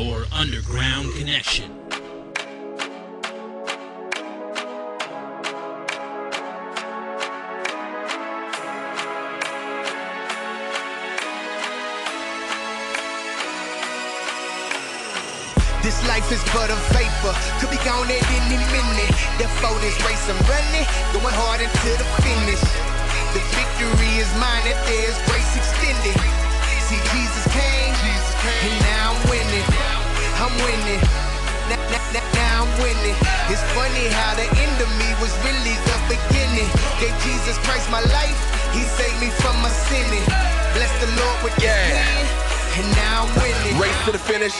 [0.00, 1.85] your underground connection.
[16.08, 17.34] Life is but a vapor.
[17.58, 19.12] Could be gone at any minute.
[19.38, 22.62] Therefore, this race I'm running, going hard into the finish.
[23.34, 26.16] The victory is mine if there's grace extended.
[26.86, 29.66] See, Jesus came, and now I'm winning.
[30.38, 31.02] I'm winning.
[31.68, 33.16] Now, now, now, I'm winning.
[33.50, 36.70] It's funny how the end of me was really the beginning.
[37.02, 38.38] Gave Jesus Christ my life,
[38.70, 40.26] He saved me from my sinning.
[40.74, 41.98] Bless the Lord with yeah.
[42.78, 43.80] and now I'm winning.
[43.80, 44.54] Race to the finish.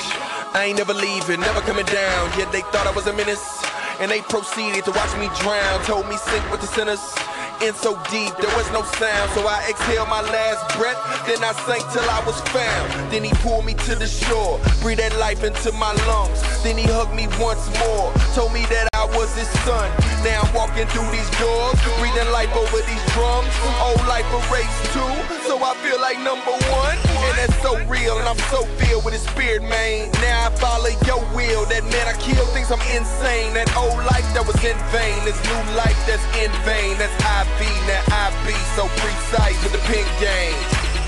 [0.57, 2.33] I ain't never leaving, never coming down.
[2.39, 3.45] Yet they thought I was a menace.
[4.01, 5.85] And they proceeded to watch me drown.
[5.85, 7.05] Told me sink with the sinners.
[7.61, 9.31] In so deep, there was no sound.
[9.37, 10.97] So I exhaled my last breath.
[11.29, 13.13] Then I sank till I was found.
[13.13, 14.57] Then he pulled me to the shore.
[14.81, 16.41] Breathed that life into my lungs.
[16.65, 18.09] Then he hugged me once more.
[18.33, 19.87] Told me that I was his son.
[20.25, 21.77] Now I'm walking through these doors.
[22.01, 23.51] Breathing life over these drums.
[23.83, 25.15] Old life erased too.
[25.47, 26.97] So I feel like number one.
[27.29, 28.19] And that's so real.
[28.19, 30.11] And I'm so filled with his spirit, man.
[30.25, 31.65] Now I follow your will.
[31.71, 33.55] That man I killed thinks I'm insane.
[33.55, 35.19] That old life that was in vain.
[35.29, 36.99] This new life that's in vain.
[36.99, 37.71] That's I be.
[37.87, 40.57] Now I be so precise with the pink game.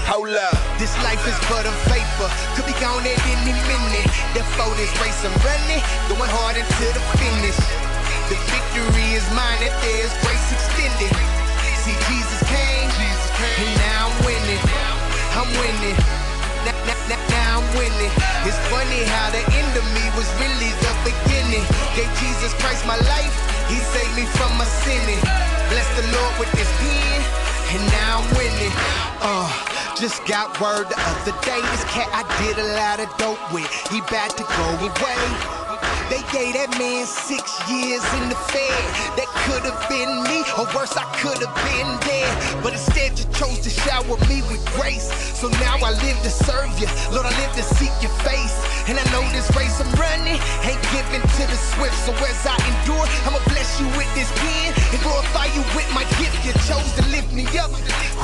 [0.09, 0.57] Hold up.
[0.80, 2.30] This life is but a vapor.
[2.57, 4.09] Could be gone at any minute.
[4.32, 7.88] Therefore, this race I'm running, going hard into the finish.
[8.29, 11.09] The victory is mine if there's grace extended.
[11.81, 14.61] See, Jesus came, and now I'm winning.
[15.33, 15.97] I'm winning.
[16.68, 16.76] Now,
[17.09, 18.12] now, now I'm winning.
[18.45, 21.64] It's funny how the end of me was really the beginning.
[21.97, 23.33] Gave Jesus Christ my life,
[23.72, 25.24] He saved me from my sinning.
[25.72, 27.20] Bless the Lord with this pen,
[27.72, 28.74] and now I'm winning.
[29.24, 29.49] Uh,
[29.97, 31.64] just got word the other day.
[31.72, 33.64] This cat I did a lot of dope with.
[33.89, 35.57] He about to go away.
[36.09, 38.82] They gave that man six years in the fed.
[39.20, 42.32] That could have been me, or worse, I could have been dead.
[42.64, 45.12] But instead, you chose to shower me with grace.
[45.36, 46.88] So now I live to serve you.
[47.12, 48.56] Lord, I live to seek your face.
[48.88, 51.96] And I know this race I'm running ain't given to the swift.
[52.09, 56.09] So as I endure, I'ma bless you with this pen and glorify you with my
[56.16, 56.40] gift.
[56.40, 57.68] You chose to lift me up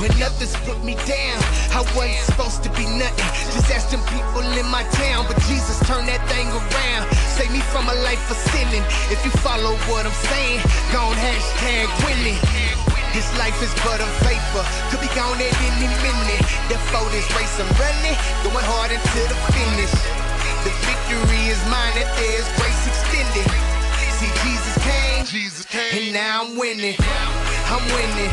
[0.01, 1.37] when others put me down.
[1.77, 3.29] I wasn't supposed to be nothing.
[3.53, 5.29] Just ask them people in my town.
[5.29, 7.13] But Jesus turned that thing around.
[7.37, 8.87] Save me from a life of sinning.
[9.11, 10.63] If you follow what I'm saying,
[10.95, 12.39] go on hashtag winning.
[13.11, 14.63] This life is but a vapor,
[14.95, 16.43] could be gone at any minute.
[16.71, 18.15] Therefore, this race I'm running,
[18.47, 19.91] going hard into the finish.
[20.63, 23.47] The victory is mine if there's grace extended.
[24.23, 26.95] See, Jesus came, Jesus came, and now I'm winning.
[27.75, 28.31] I'm winning.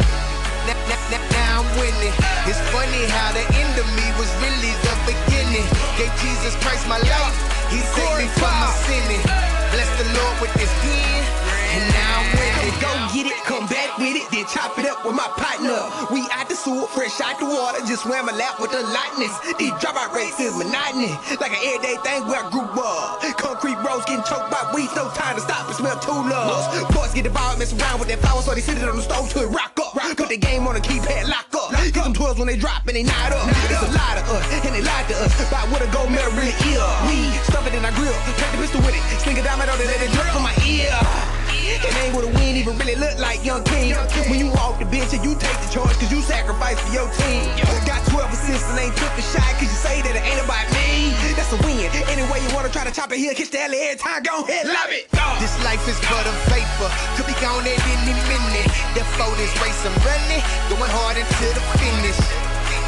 [0.69, 2.13] Now, now, now, now I'm winning.
[2.45, 5.65] It's funny how the end of me was really the beginning.
[5.97, 7.37] Gave Jesus Christ my life,
[7.71, 9.23] He saved me from my sinning.
[9.71, 11.23] Bless the Lord with this pen,
[11.71, 12.75] and now I'm winning.
[12.83, 15.79] Go get it, come back with it, then chop it up with my partner.
[16.11, 19.31] We out the sewer, fresh out the water, just swam a lap with the lightness.
[19.55, 23.23] These dropout rates is monotony, like an everyday thing where I grew up.
[23.39, 26.67] Concrete roads getting choked by weeds, no time to stop and smell two loves.
[26.91, 29.29] Boys get involved, mess around with that flower, so they sit it on the stove
[29.31, 29.95] till it rock up.
[30.19, 31.60] Put the game on the keypad, lock up.
[31.89, 33.49] Get them 12s when they drop and they knot up.
[33.49, 36.31] It's a lot of us, and they lied to us about what a gold medal
[36.37, 36.77] really is.
[37.09, 39.65] We stuff it in our grill, take the pistol with it, sling it down my
[39.65, 41.40] door, then let it drip from my ear.
[41.79, 43.95] It ain't what a win even really look like, young king.
[44.27, 47.07] When you walk the bench and you take the charge, cause you sacrifice for your
[47.15, 47.47] team.
[47.87, 50.67] Got 12 assists and ain't took a shot, cause you say that it ain't about
[50.75, 51.15] me.
[51.33, 51.87] That's a win.
[52.11, 54.67] Anyway, you wanna try to chop it here, catch the alley every time, go ahead,
[54.67, 55.07] love it.
[55.39, 58.67] This life is but a vapor, could be gone at any minute.
[58.93, 62.19] Therefore, this race I'm running, going hard into the finish.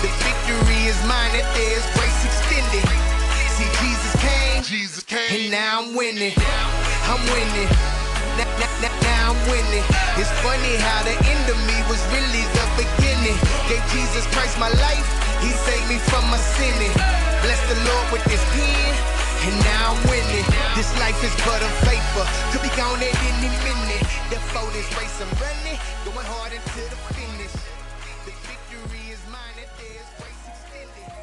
[0.04, 2.86] The victory is mine if there's grace extended.
[3.56, 6.34] See, Jesus came, Jesus came, and now I'm winning.
[7.08, 8.03] I'm winning.
[8.38, 9.86] Now, I'm winning.
[10.18, 13.38] It's funny how the end of me was really the beginning.
[13.70, 15.08] Gave Jesus Christ my life,
[15.42, 16.94] He saved me from my sinning.
[17.46, 18.94] Bless the Lord with this pen,
[19.46, 20.46] and now I'm winning.
[20.76, 24.04] This life is but a vapor, could be gone at any minute.
[24.34, 27.54] Therefore, this race I'm running, going hard into the finish.
[28.26, 31.14] The victory is mine if there's grace extended.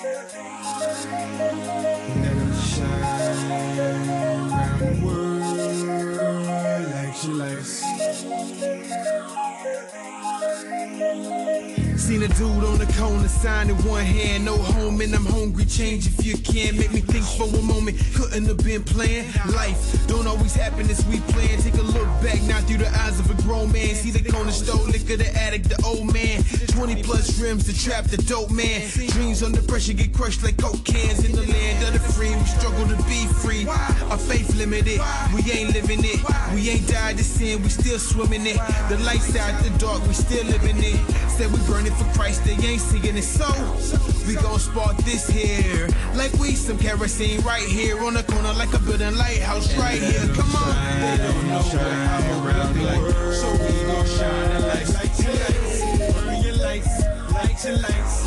[0.00, 0.14] Never
[2.54, 7.82] shine around the world like she likes.
[11.98, 15.64] Seen a dude on the corner sign in one hand, no home, and I'm hungry.
[15.64, 16.76] Change if you can.
[16.76, 17.98] Make me think for a moment.
[18.14, 19.28] Couldn't have been planned.
[19.52, 21.58] Life don't always happen as we plan.
[21.60, 23.94] Take a look back now through the eyes of a grown man.
[23.94, 26.44] See the corner store, liquor, the addict, the old man.
[26.68, 28.88] 20 plus rims to trap the dope man.
[29.08, 32.34] Dreams under pressure get crushed like coke cans in the land of the free.
[32.34, 33.66] We struggle to be free.
[34.08, 35.00] Our faith limited.
[35.34, 36.20] We ain't living it.
[36.54, 38.56] We ain't died to sin, we still swimming it.
[38.88, 41.30] The lights out the dark, we still living it.
[41.30, 43.22] Said we burning for Christ, they ain't singing it.
[43.22, 43.46] So
[44.26, 45.88] we gon' spark this here.
[46.14, 50.28] Like we some kerosene right here on the corner, like a building lighthouse right here.
[50.34, 51.18] Come on.
[51.18, 51.62] Don't know.
[53.32, 54.94] So we gon' shine the lights.
[54.94, 55.80] Light your lights.
[56.14, 56.94] Burn your lights.
[57.32, 58.24] Light your lights.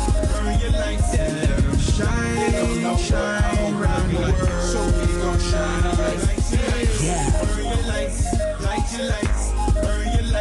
[0.62, 1.10] Your lights.
[1.96, 2.34] Shine.
[2.36, 4.36] They don't know shine around the world.
[4.62, 6.52] So we gon' shine the lights.
[6.52, 7.02] Lights.
[7.58, 8.18] Your lights.
[8.62, 9.41] Light your lights.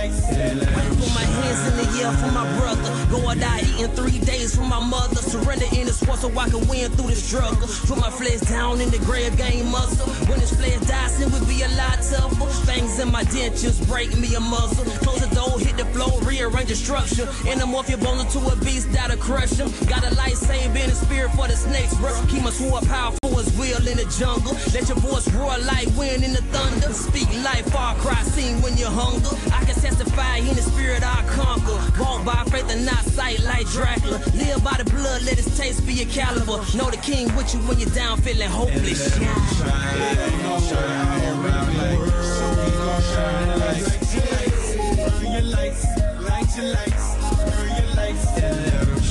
[0.01, 2.89] Put my hands in the air for my brother.
[3.11, 5.21] Go or die eating three days for my mother.
[5.21, 7.67] Surrender in the sport so I can win through the struggle.
[7.85, 10.09] Put my flesh down in the grave, gain muscle.
[10.25, 12.49] When his flesh dies, sin would be a lot tougher.
[12.65, 14.85] Fangs in my dentures break me a muscle.
[15.05, 17.27] Close the door, hit the floor, rearrange the structure.
[17.45, 19.69] Anamorph your bones into a beast that'll crush him.
[19.85, 22.09] Got a light, lightsaber in the spirit for the snakes, bro.
[22.25, 24.57] Keep my sword powerful as will in the jungle.
[24.73, 26.91] Let your voice roar like wind in the thunder.
[26.91, 29.29] Speak life, far cry, sing when you're hunger.
[29.53, 31.79] I can testify in the spirit I conquer.
[31.99, 34.19] Walk by faith and not sight like Dracula.
[34.35, 36.63] Live by the blood, let his taste be a caliber.
[36.77, 39.17] Know the king with you when you're down feeling hopeless.
[39.19, 39.31] Burn
[45.31, 45.85] your lights,
[46.21, 47.15] light your lights,
[47.45, 48.25] burn your lights,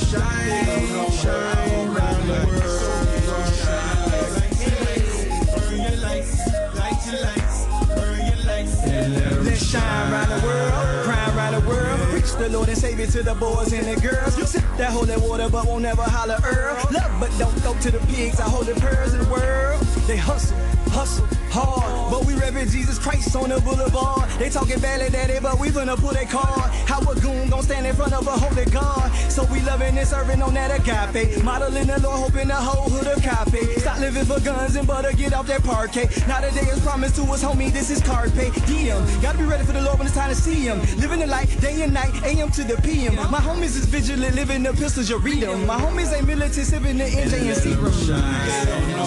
[0.09, 2.71] shine, shine around the world.
[3.61, 4.01] Shine
[5.55, 6.33] burn your lights,
[6.75, 7.60] light your lights, your
[8.65, 11.99] Let's shine around the world, cry around the world.
[12.09, 14.35] Preach the Lord and Savior to the boys and the girls.
[14.49, 16.75] Sip that holy water, but won't never holler Earl.
[16.91, 18.39] Love, but don't go to the pigs.
[18.39, 19.81] I hold the pearls in the world.
[20.07, 20.57] They hustle,
[20.91, 24.29] hustle hard, but we revere Jesus Christ on the boulevard.
[24.39, 26.71] They talking daddy, but we gonna pull that card.
[26.87, 29.11] How a goon gon' stand in front of a holy God?
[29.29, 31.43] So we loving and serving on that agape.
[31.43, 33.63] Modeling the Lord, hoping the whole hood a copy.
[33.79, 36.09] Stop living for guns and butter, get off that parquet.
[36.27, 37.71] Now the day is promised to us, homie.
[37.71, 38.31] This is carpe
[38.65, 39.03] diem.
[39.21, 40.79] Gotta be ready for the Lord when it's time to see him.
[40.97, 43.15] Living the light, day and night, AM to the PM.
[43.15, 45.65] My homies is vigilant, living the pistols, you read them.
[45.65, 47.91] My homies ain't militant, sipping the NJ and Seagram.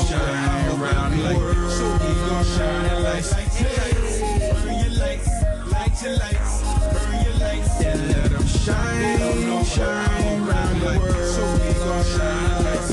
[0.08, 1.70] shine around the world.
[1.70, 5.28] So gon' shine your lights, burn your lights,
[5.70, 11.30] light your lights, burn your lights, and let them shine, shine around the world.
[11.30, 12.90] So we gon' shine your lights,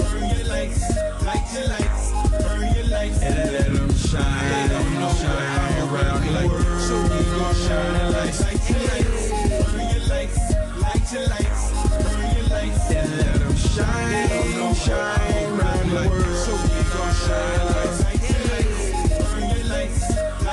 [0.00, 0.80] burn your lights,
[1.28, 2.04] light your lights,
[2.40, 4.70] burn your lights, and let them shine,
[5.20, 6.80] shine around the world.
[6.80, 9.28] So we gon' shine the lights, light your lights,
[9.68, 10.38] burn your lights,
[10.80, 11.62] light your lights,
[12.00, 16.36] burn your lights, and let them shine, shine around the world.
[16.44, 18.03] So we gon' shine your your lights,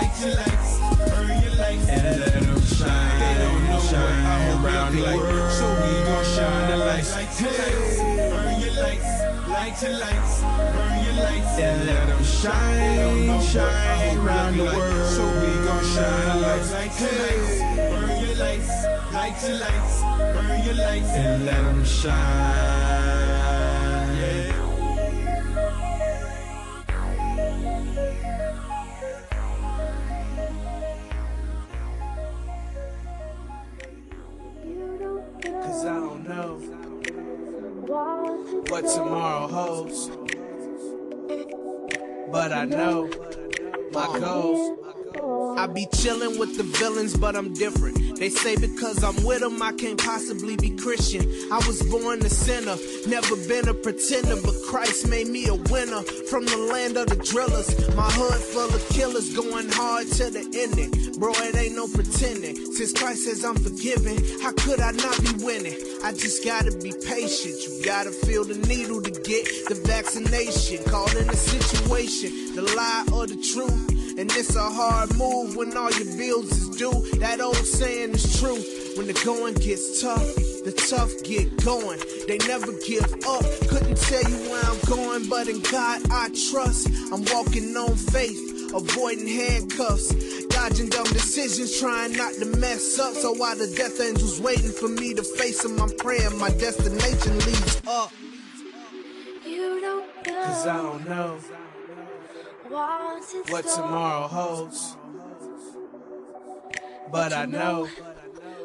[0.01, 0.79] light your lights,
[1.09, 5.51] burn your lights, and let them shine, shine around the world.
[5.51, 7.97] So we gon' shine the lights, light your lights,
[8.33, 9.11] burn your lights,
[9.47, 15.09] light your lights, burn your lights, and let them shine, shine around the world.
[15.15, 17.53] So we gon' shine the lights, light your lights,
[17.91, 18.73] burn your lights,
[19.13, 20.01] light your lights,
[20.33, 23.30] burn your lights, and let them shine.
[38.69, 40.09] What tomorrow holds.
[42.31, 43.09] But I know
[43.91, 44.90] my goals.
[45.13, 48.17] I be chillin' with the villains, but I'm different.
[48.17, 51.21] They say because I'm with them, I can't possibly be Christian.
[51.51, 56.01] I was born a sinner, never been a pretender, but Christ made me a winner
[56.29, 57.69] from the land of the drillers.
[57.95, 61.19] My hood full of killers, going hard to the ending.
[61.19, 62.55] Bro, it ain't no pretending.
[62.73, 65.75] Since Christ says I'm forgiven, how could I not be winning?
[66.03, 67.55] I just gotta be patient.
[67.67, 70.83] You gotta feel the needle to get the vaccination.
[70.85, 74.00] Calling the situation, the lie or the truth.
[74.17, 76.91] And it's a hard move when all your bills is due.
[77.19, 78.61] That old saying is true.
[78.97, 80.35] When the going gets tough,
[80.65, 81.99] the tough get going.
[82.27, 83.45] They never give up.
[83.69, 86.89] Couldn't tell you where I'm going, but in God I trust.
[87.11, 90.13] I'm walking on faith, avoiding handcuffs.
[90.47, 93.13] Dodging dumb decisions, trying not to mess up.
[93.13, 97.39] So while the death angels waiting for me to face them, I'm praying my destination
[97.39, 98.11] leads up.
[99.45, 100.05] You don't know.
[100.43, 101.39] Cause I don't know
[102.71, 104.95] what tomorrow holds.
[107.11, 107.89] But I know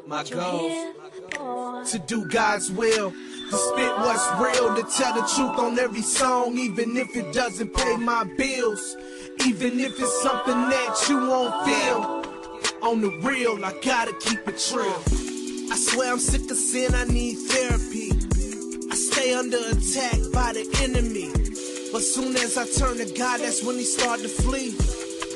[0.06, 5.78] my goals to do God's will, to spit what's real, to tell the truth on
[5.78, 8.96] every song, even if it doesn't pay my bills,
[9.44, 12.22] even if it's something that you won't feel.
[12.82, 15.02] On the real, I gotta keep it real.
[15.72, 18.12] I swear I'm sick of sin, I need therapy.
[18.88, 21.32] I stay under attack by the enemy.
[21.92, 24.70] But soon as I turn to God, that's when he start to flee.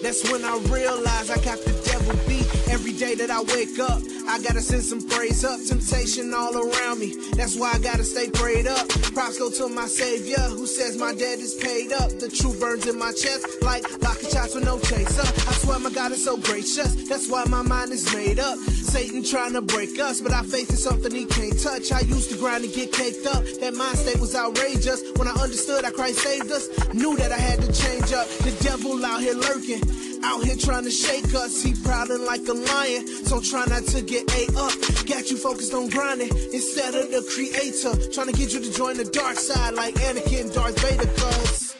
[0.02, 2.46] That's when I realize I got the devil beat.
[2.70, 5.60] Every day that I wake up, I gotta send some praise up.
[5.66, 7.14] Temptation all around me.
[7.32, 8.88] That's why I gotta stay prayed up.
[9.14, 12.10] Props go to my savior who says my debt is paid up.
[12.10, 15.22] The truth burns in my chest like locking shots with no chaser.
[15.22, 17.08] I swear my God is so gracious.
[17.08, 18.58] That's why my mind is made up.
[18.58, 21.92] Satan trying to break us, but our faith is something he can't touch.
[21.92, 23.44] I used to grind and get caked up.
[23.60, 25.02] That mind state was outrageous.
[25.16, 28.28] When I understood how Christ saved us, knew that I had to change up.
[28.46, 30.09] The devil out here lurking.
[30.22, 33.06] Out here trying to shake us, he prowling like a lion.
[33.24, 34.72] So try not to get A up.
[35.06, 37.96] Got you focused on grinding instead of the creator.
[38.12, 41.76] Trying to get you to join the dark side like Anakin Darth Vader, cuz.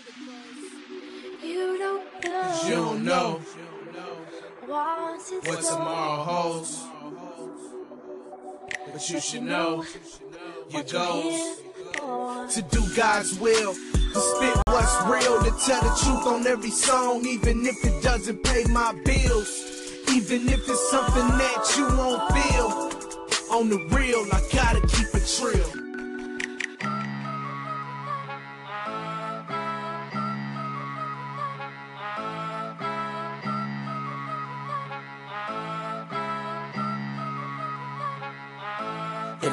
[1.44, 2.60] You don't know.
[2.64, 3.40] You don't know
[5.44, 6.84] what tomorrow holds.
[8.92, 9.84] But you should know
[10.70, 11.60] your goals.
[12.54, 13.74] To do God's will,
[14.12, 18.42] to spit what's real, to tell the truth on every song, even if it doesn't
[18.44, 19.66] pay my bills.
[20.12, 23.56] Even if it's something that you won't feel.
[23.56, 25.89] On the real, I gotta keep it trill.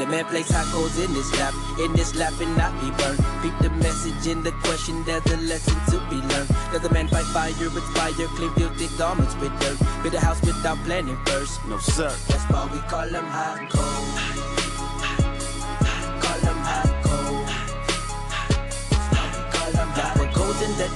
[0.09, 3.19] Man hot goes in this lap, in this lap and not be burned.
[3.41, 6.49] Peep the message in the question, there's a lesson to be learned.
[6.71, 9.77] Does a man fight fire with fire, clean filthy garments with dirt?
[10.03, 11.65] Build a house without planning first?
[11.67, 14.07] No sir, that's why we call them hot cold.
[16.23, 16.39] Call
[16.69, 17.47] hot cold.
[19.53, 20.91] Call them hot What goes in that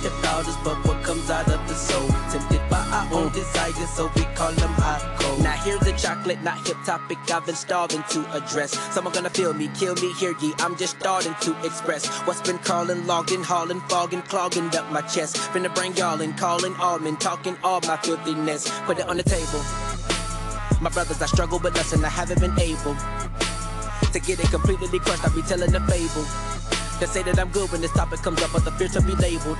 [0.48, 2.08] us, but what comes out of the soul.
[2.32, 2.61] Tempted
[2.92, 5.42] our own desires, so we call them hot cold.
[5.44, 8.72] Now here's a chocolate, not hip topic I've been starving to address.
[8.94, 10.54] Someone gonna feel me, kill me, hear ye.
[10.60, 15.02] I'm just starting to express what's been crawling, logged in, hauling, fogging, clogging up my
[15.02, 15.38] chest.
[15.54, 18.70] Finna bring y'all in, calling all men, talking all my filthiness.
[18.82, 19.62] Put it on the table.
[20.82, 22.96] My brothers, I struggle with us and I haven't been able
[24.12, 25.24] to get it completely crushed.
[25.24, 26.26] I be telling a fable.
[27.00, 29.16] They say that I'm good when this topic comes up, but the fear to be
[29.16, 29.58] labeled.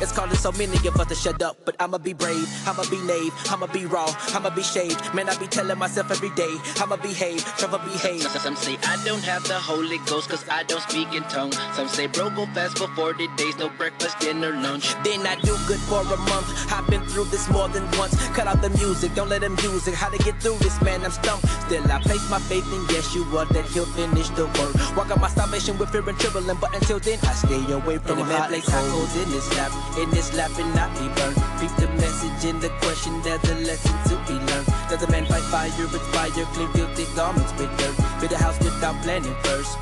[0.00, 2.98] It's calling so many of us to shut up, but I'ma be brave, I'ma be
[3.02, 5.12] knave, I'ma be raw, I'ma be shaved.
[5.14, 8.22] Man, I be telling myself every day, I'ma behave, Trevor behave.
[8.22, 11.58] Some say I don't have the Holy Ghost, cause I don't speak in tongues.
[11.74, 14.94] Some say bro, go fast for 40 days, no breakfast, dinner, lunch.
[15.02, 16.72] Then I do good for a month.
[16.72, 18.14] I've been through this more than once.
[18.28, 19.94] Cut out the music, don't let them use it.
[19.94, 21.48] How to get through this, man, I'm stumped.
[21.66, 24.96] Still, I place my faith in Yeshua that he'll finish the work.
[24.96, 28.18] Walk out my salvation with fear and trembling, but until then, I stay away from
[28.18, 31.36] the hot place place cold in this lap, in this lap and not be burned.
[31.60, 34.66] Peep the message in the question, there's a lesson to be learned.
[34.88, 37.96] Does a man fight fire with fire, clean filthy garments with dirt?
[38.20, 39.76] Build a house without planning first.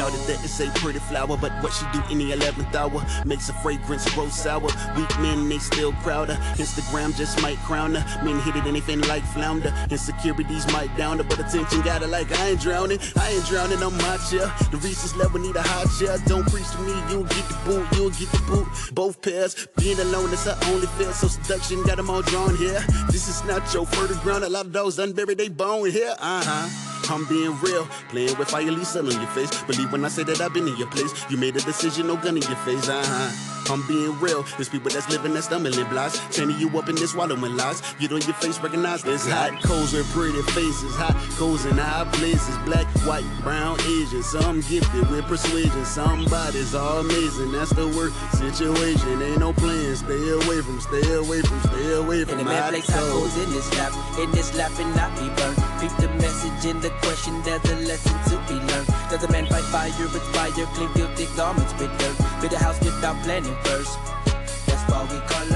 [0.00, 3.50] Shouted that it's a pretty flower, but what she do in the 11th hour makes
[3.50, 4.70] a fragrance grow sour.
[4.96, 6.36] Weak men, they still crowd her.
[6.56, 8.24] Instagram just might crown her.
[8.24, 9.70] Men hit it anything like flounder.
[9.90, 12.98] Insecurities might down her, but attention got her like I ain't drowning.
[13.14, 14.50] I ain't drowning on my chair.
[14.70, 16.16] The Reese's level need a hot chair.
[16.24, 18.68] Don't preach to me, you'll get the boot, you'll get the boot.
[18.94, 21.12] Both pairs, being alone is her only fear.
[21.12, 22.80] So seduction got them all drawn here.
[23.10, 24.44] This is not your fertile ground.
[24.44, 26.14] A lot of those unburied, they bone here.
[26.18, 26.89] Uh huh.
[27.10, 29.50] I'm being real, playing with fire, Lisa on your face.
[29.64, 31.12] Believe when I say that I've been in your place.
[31.28, 32.88] You made a decision, no gun in your face.
[32.88, 33.50] Uh huh.
[33.72, 34.42] I'm being real.
[34.56, 36.20] There's people that's living that stumbling blocks.
[36.34, 37.82] Chaining you up in this swallowing lies.
[37.98, 40.94] Get on your face, recognize this hot coals with pretty faces.
[40.96, 42.56] Hot coals in high places.
[42.64, 44.22] Black, white, brown, Asian.
[44.22, 45.84] Some gifted with persuasion.
[45.84, 47.52] Somebody's all amazing.
[47.52, 49.22] That's the word situation.
[49.22, 49.94] Ain't no plan.
[49.96, 52.40] Stay away from, stay away from, stay away from.
[52.40, 53.34] In the hot place hot coals.
[53.34, 55.69] goes in this lap, in this lap and not be burned.
[55.80, 58.86] Peep the message in the question, there's a lesson to be learned.
[59.08, 62.18] Does a man fight fire with fire, clean filthy garments with dirt?
[62.42, 63.98] Build a house without planning first.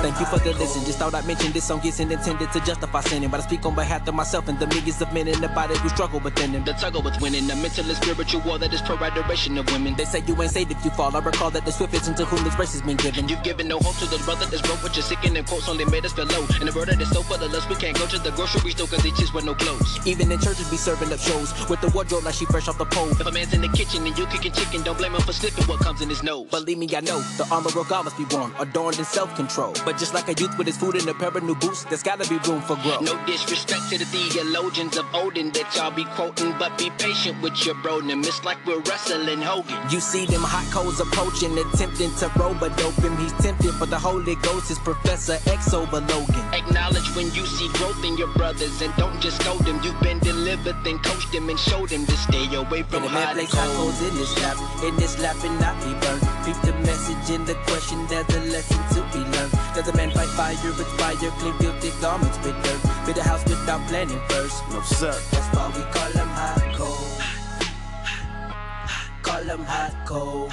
[0.04, 0.84] Thank you for the listen.
[0.84, 3.74] Just thought I'd mention this song isn't intended to justify sinning, but I speak on
[3.74, 6.62] behalf of myself and the millions of men in the body who struggle within them.
[6.62, 9.94] The struggle with winning, the mental and spiritual war that is pro adoration of women.
[9.96, 11.16] They say you ain't saved if you fall.
[11.16, 13.30] I recall that the swift is into whom this race has been given.
[13.30, 16.04] You've given no hope to the brother that's broke, but you're sickening quotes only made
[16.04, 16.44] us feel low.
[16.60, 18.72] And the world that is so full of lust, we can't go to the grocery
[18.72, 20.06] store cause they just wear no clothes.
[20.06, 22.84] Even in churches, be serving up shows with the wardrobe like she fresh off the
[22.84, 23.08] pole.
[23.08, 25.64] If a man's in the kitchen and you cooking chicken, don't blame him for slipping
[25.64, 26.44] what comes in his nose.
[26.50, 29.72] Believe me, I know the armor of God must be worn, adorned in self control.
[29.86, 32.02] But just like a youth with his food and a pair of new boots, there's
[32.02, 33.02] gotta be room for growth.
[33.02, 37.64] No disrespect to the theologians of Odin that y'all be quoting, but be patient with
[37.64, 38.00] your bro.
[38.00, 39.78] Them it's like we're wrestling Hogan.
[39.90, 43.16] You see them hot coals approaching, attempting to roll, but dope him.
[43.18, 46.44] He's tempted for the Holy Ghost, is Professor X over Logan.
[46.52, 49.80] Acknowledge when you see growth in your brothers and don't just know them.
[49.82, 53.36] You've been delivered, then coach them and show them to stay away from the hot
[53.36, 56.22] man hot coals in this lap, in this lap and not be burned.
[56.44, 59.53] Keep the message in the question, there's a lesson to be learned.
[59.74, 62.80] Does a man fight fire with fire, clean filthy garments with dirt?
[63.06, 64.62] Build a house without planning first.
[64.70, 65.10] No, sir.
[65.32, 67.22] That's why we call them hot cold.
[69.22, 70.52] Call them hot cold.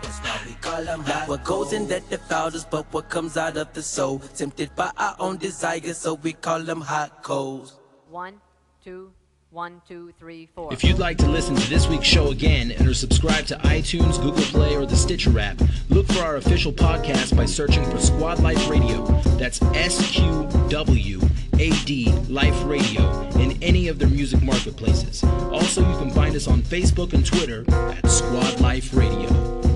[0.00, 3.36] That's why we call them hot What goes in that defiled us, but what comes
[3.36, 4.20] out of the soul.
[4.36, 7.80] Tempted by our own desires, so we call them hot coals.
[8.08, 8.40] One,
[8.84, 9.12] two,
[9.52, 10.72] one, two, three, four.
[10.72, 14.20] If you'd like to listen to this week's show again and are subscribed to iTunes,
[14.20, 18.40] Google Play, or the Stitcher app, look for our official podcast by searching for Sqwad
[18.40, 19.04] Life Radio.
[19.36, 21.20] That's S Q W
[21.58, 25.22] A D Life Radio in any of their music marketplaces.
[25.24, 29.71] Also, you can find us on Facebook and Twitter at Sqwad Life Radio.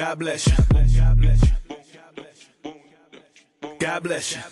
[0.00, 0.54] God bless you.
[0.70, 1.52] Bless you bless you.
[3.78, 4.42] God bless you.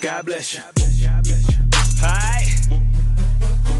[0.00, 0.62] God bless you.
[1.98, 2.44] Hi.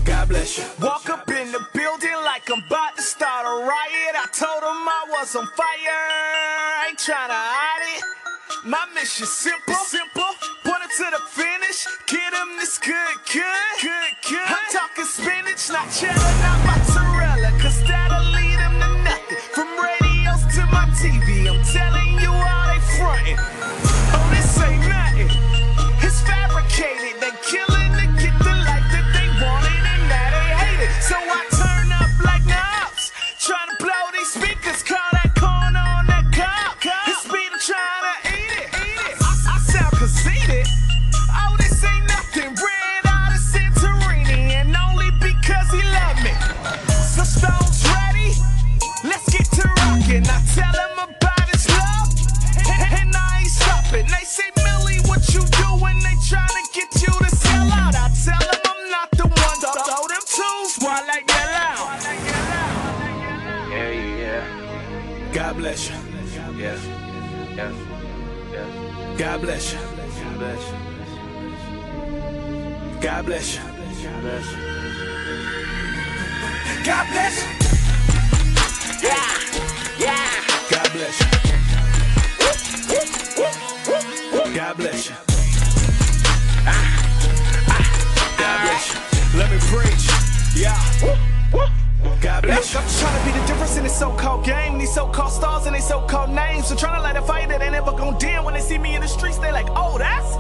[0.05, 0.65] God bless you.
[0.83, 4.15] Walk up in the building like I'm about to start a riot.
[4.19, 5.69] I told them I was on fire.
[5.87, 8.03] I ain't trying to hide it.
[8.65, 10.35] My mission simple, simple.
[10.65, 11.87] Pointed to the finish.
[12.07, 13.45] Get them this good, good,
[13.81, 14.49] good, good.
[14.51, 16.48] I'm talking spinach, not cheddar,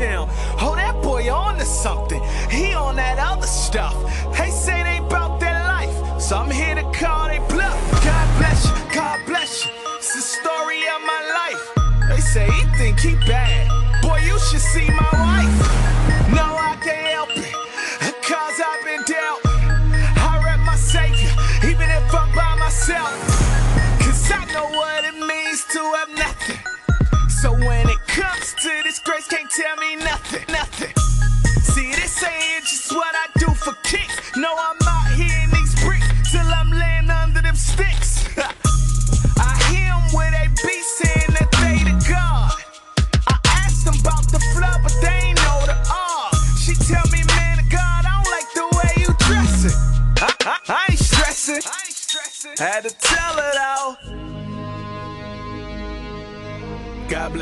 [0.00, 0.28] oh.
[0.60, 2.22] Oh, that boy on to something.
[2.50, 3.94] He on that other stuff.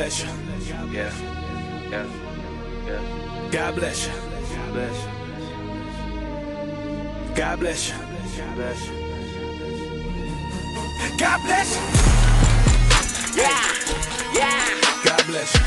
[0.07, 0.29] Bless you.
[0.93, 1.11] Yeah.
[1.91, 2.07] Yeah.
[2.87, 3.51] Yeah.
[3.51, 4.13] God bless you.
[4.55, 5.11] God bless you.
[7.35, 7.97] God bless you.
[8.39, 8.93] God bless you.
[11.19, 11.83] God bless you.
[13.43, 13.67] Yeah.
[14.33, 14.81] Yeah.
[15.05, 15.61] God bless you.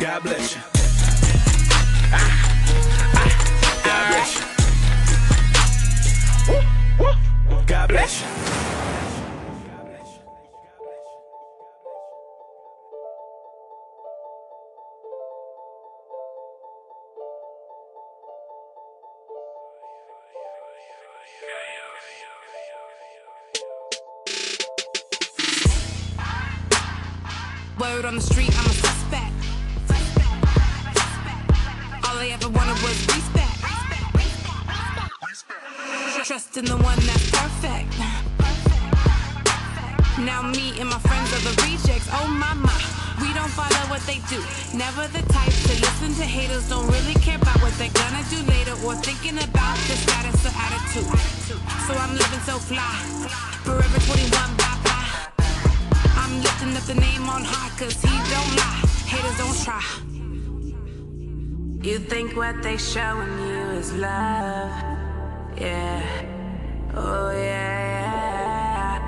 [0.00, 0.77] God bless you.
[36.24, 37.94] Trust in the one that's perfect.
[40.18, 42.08] Now me and my friends are the rejects.
[42.12, 42.74] Oh my my,
[43.22, 44.42] we don't follow what they do.
[44.76, 48.42] Never the type to listen to haters, don't really care about what they're gonna do
[48.50, 51.08] later or thinking about the status or attitude.
[51.86, 52.98] So I'm living so fly,
[53.64, 55.08] forever 21 bye bye.
[56.18, 58.82] I'm lifting up the name on high, cause he don't lie.
[59.06, 59.86] Haters don't try.
[61.80, 64.97] You think what they showing you is love,
[65.60, 66.02] yeah.
[66.94, 68.98] Oh yeah, yeah.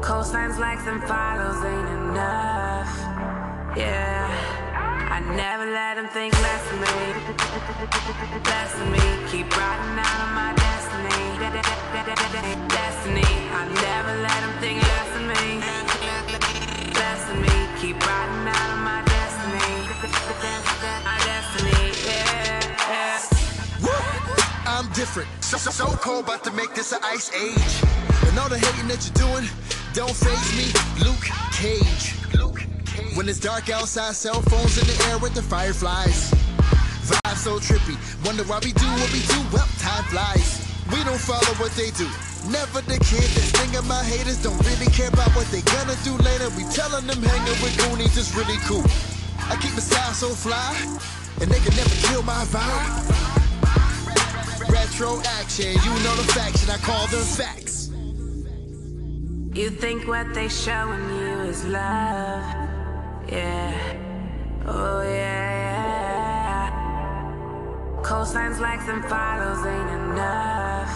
[0.00, 2.92] Cosigns, likes, and follows ain't enough.
[3.76, 4.58] Yeah.
[5.10, 6.96] I never let them think less of me.
[8.44, 9.04] Less of me.
[9.30, 11.38] Keep riding out of my destiny.
[12.68, 13.32] Destiny.
[13.50, 15.60] I never let them think less of me.
[16.94, 17.54] Less of me.
[17.80, 18.47] Keep riding
[25.08, 25.42] different.
[25.42, 27.74] So, so, so cold, about to make this an ice age.
[28.28, 29.48] And all the hating that you're doing,
[29.96, 30.68] don't phase me.
[31.00, 31.24] Luke
[31.56, 32.12] Cage.
[32.36, 33.16] Luke Cage.
[33.16, 36.30] When it's dark outside, cell phones in the air with the fireflies.
[37.08, 37.96] Vibe so trippy.
[38.26, 39.40] Wonder why we do what we do.
[39.48, 40.60] Well, time flies.
[40.92, 42.08] We don't follow what they do.
[42.52, 46.20] Never the kid that's thinking my haters don't really care about what they gonna do
[46.20, 46.52] later.
[46.52, 48.84] We telling them hanging with Goonies is really cool.
[49.48, 50.76] I keep my style so fly,
[51.40, 53.47] and they can never kill my vibe.
[54.78, 57.90] Retro action, you know the faction, I call them facts.
[59.52, 62.44] You think what they showing you is love,
[63.28, 63.74] yeah.
[64.66, 65.50] Oh yeah,
[66.70, 66.70] yeah.
[68.02, 70.94] Cosigns, likes, and follows ain't enough,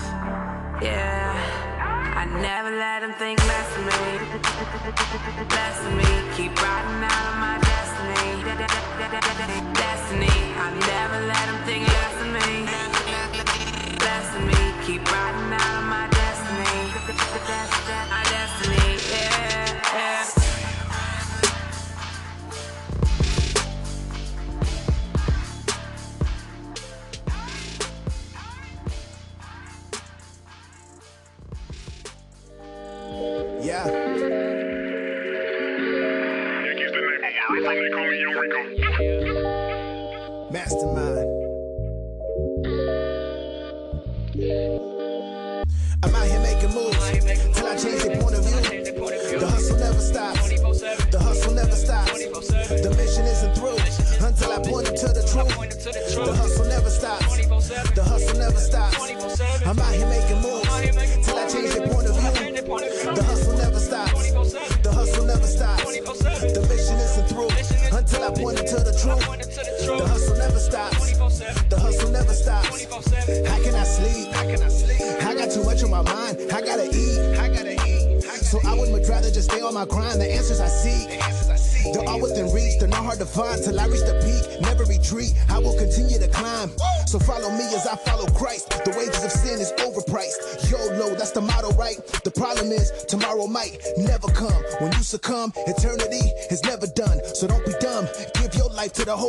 [0.81, 1.35] yeah.
[2.15, 4.03] I never let them think less of me,
[5.57, 6.07] less of me.
[6.37, 7.02] Keep riding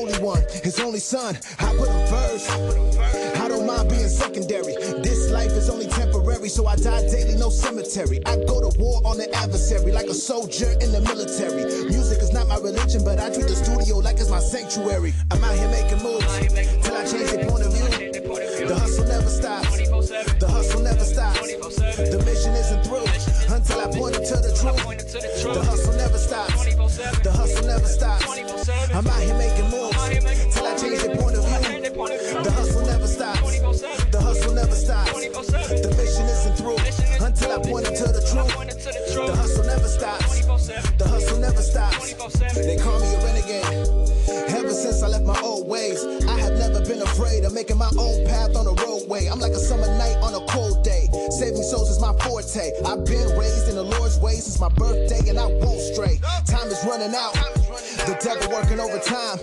[0.03, 1.37] One, His only Son.
[1.59, 2.49] I put him first.
[3.39, 4.75] I don't mind being secondary.
[5.01, 8.19] This life is only temporary, so I die daily, no cemetery.
[8.25, 11.63] I go to war on the adversary like a soldier in the military.
[11.85, 15.13] Music is not my religion, but I treat the studio like it's my sanctuary.
[15.31, 15.82] I'm out here making
[52.55, 56.19] I've been raised in the Lord's way since my birthday, and I won't stray.
[56.45, 57.33] Time is running out.
[58.05, 59.39] The devil working overtime.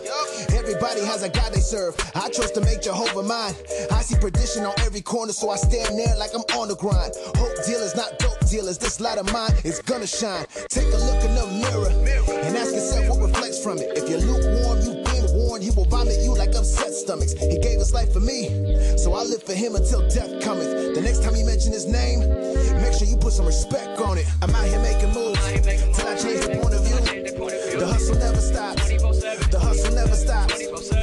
[0.55, 1.97] Everybody has a God they serve.
[2.15, 3.55] I chose to make Jehovah mine.
[3.91, 7.13] I see perdition on every corner, so I stand there like I'm on the grind.
[7.35, 8.79] Hope dealers, not dope dealers.
[8.79, 10.47] This light of mine is gonna shine.
[10.69, 11.91] Take a look in the mirror
[12.47, 13.91] and ask yourself what reflects from it.
[13.99, 15.00] If you're lukewarm, been
[15.61, 17.33] He will vomit you like upset stomachs.
[17.33, 18.49] He gave his life for me,
[18.97, 20.95] so I live for him until death cometh.
[20.95, 22.21] The next time you mention his name,
[22.81, 24.27] make sure you put some respect on it.
[24.43, 25.41] I'm out here making moves
[25.97, 27.01] till I change the point of view.
[27.79, 28.89] The hustle never stops.
[29.51, 30.59] The hustle never stops.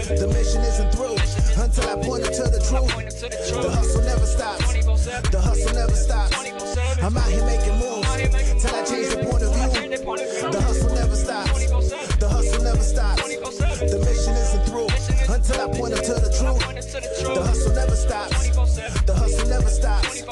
[0.07, 1.17] The mission isn't through
[1.61, 2.93] until I point it to the truth.
[3.61, 4.73] The hustle never stops.
[5.29, 6.33] The hustle never stops.
[7.03, 8.09] I'm out here making moves
[8.61, 9.69] till I change the point of view.
[10.51, 11.67] The hustle never stops.
[12.17, 12.27] The
[13.77, 14.87] the mission isn't through
[15.31, 16.65] until I point them to the truth.
[17.21, 18.49] The hustle never stops.
[19.05, 20.23] The hustle never stops.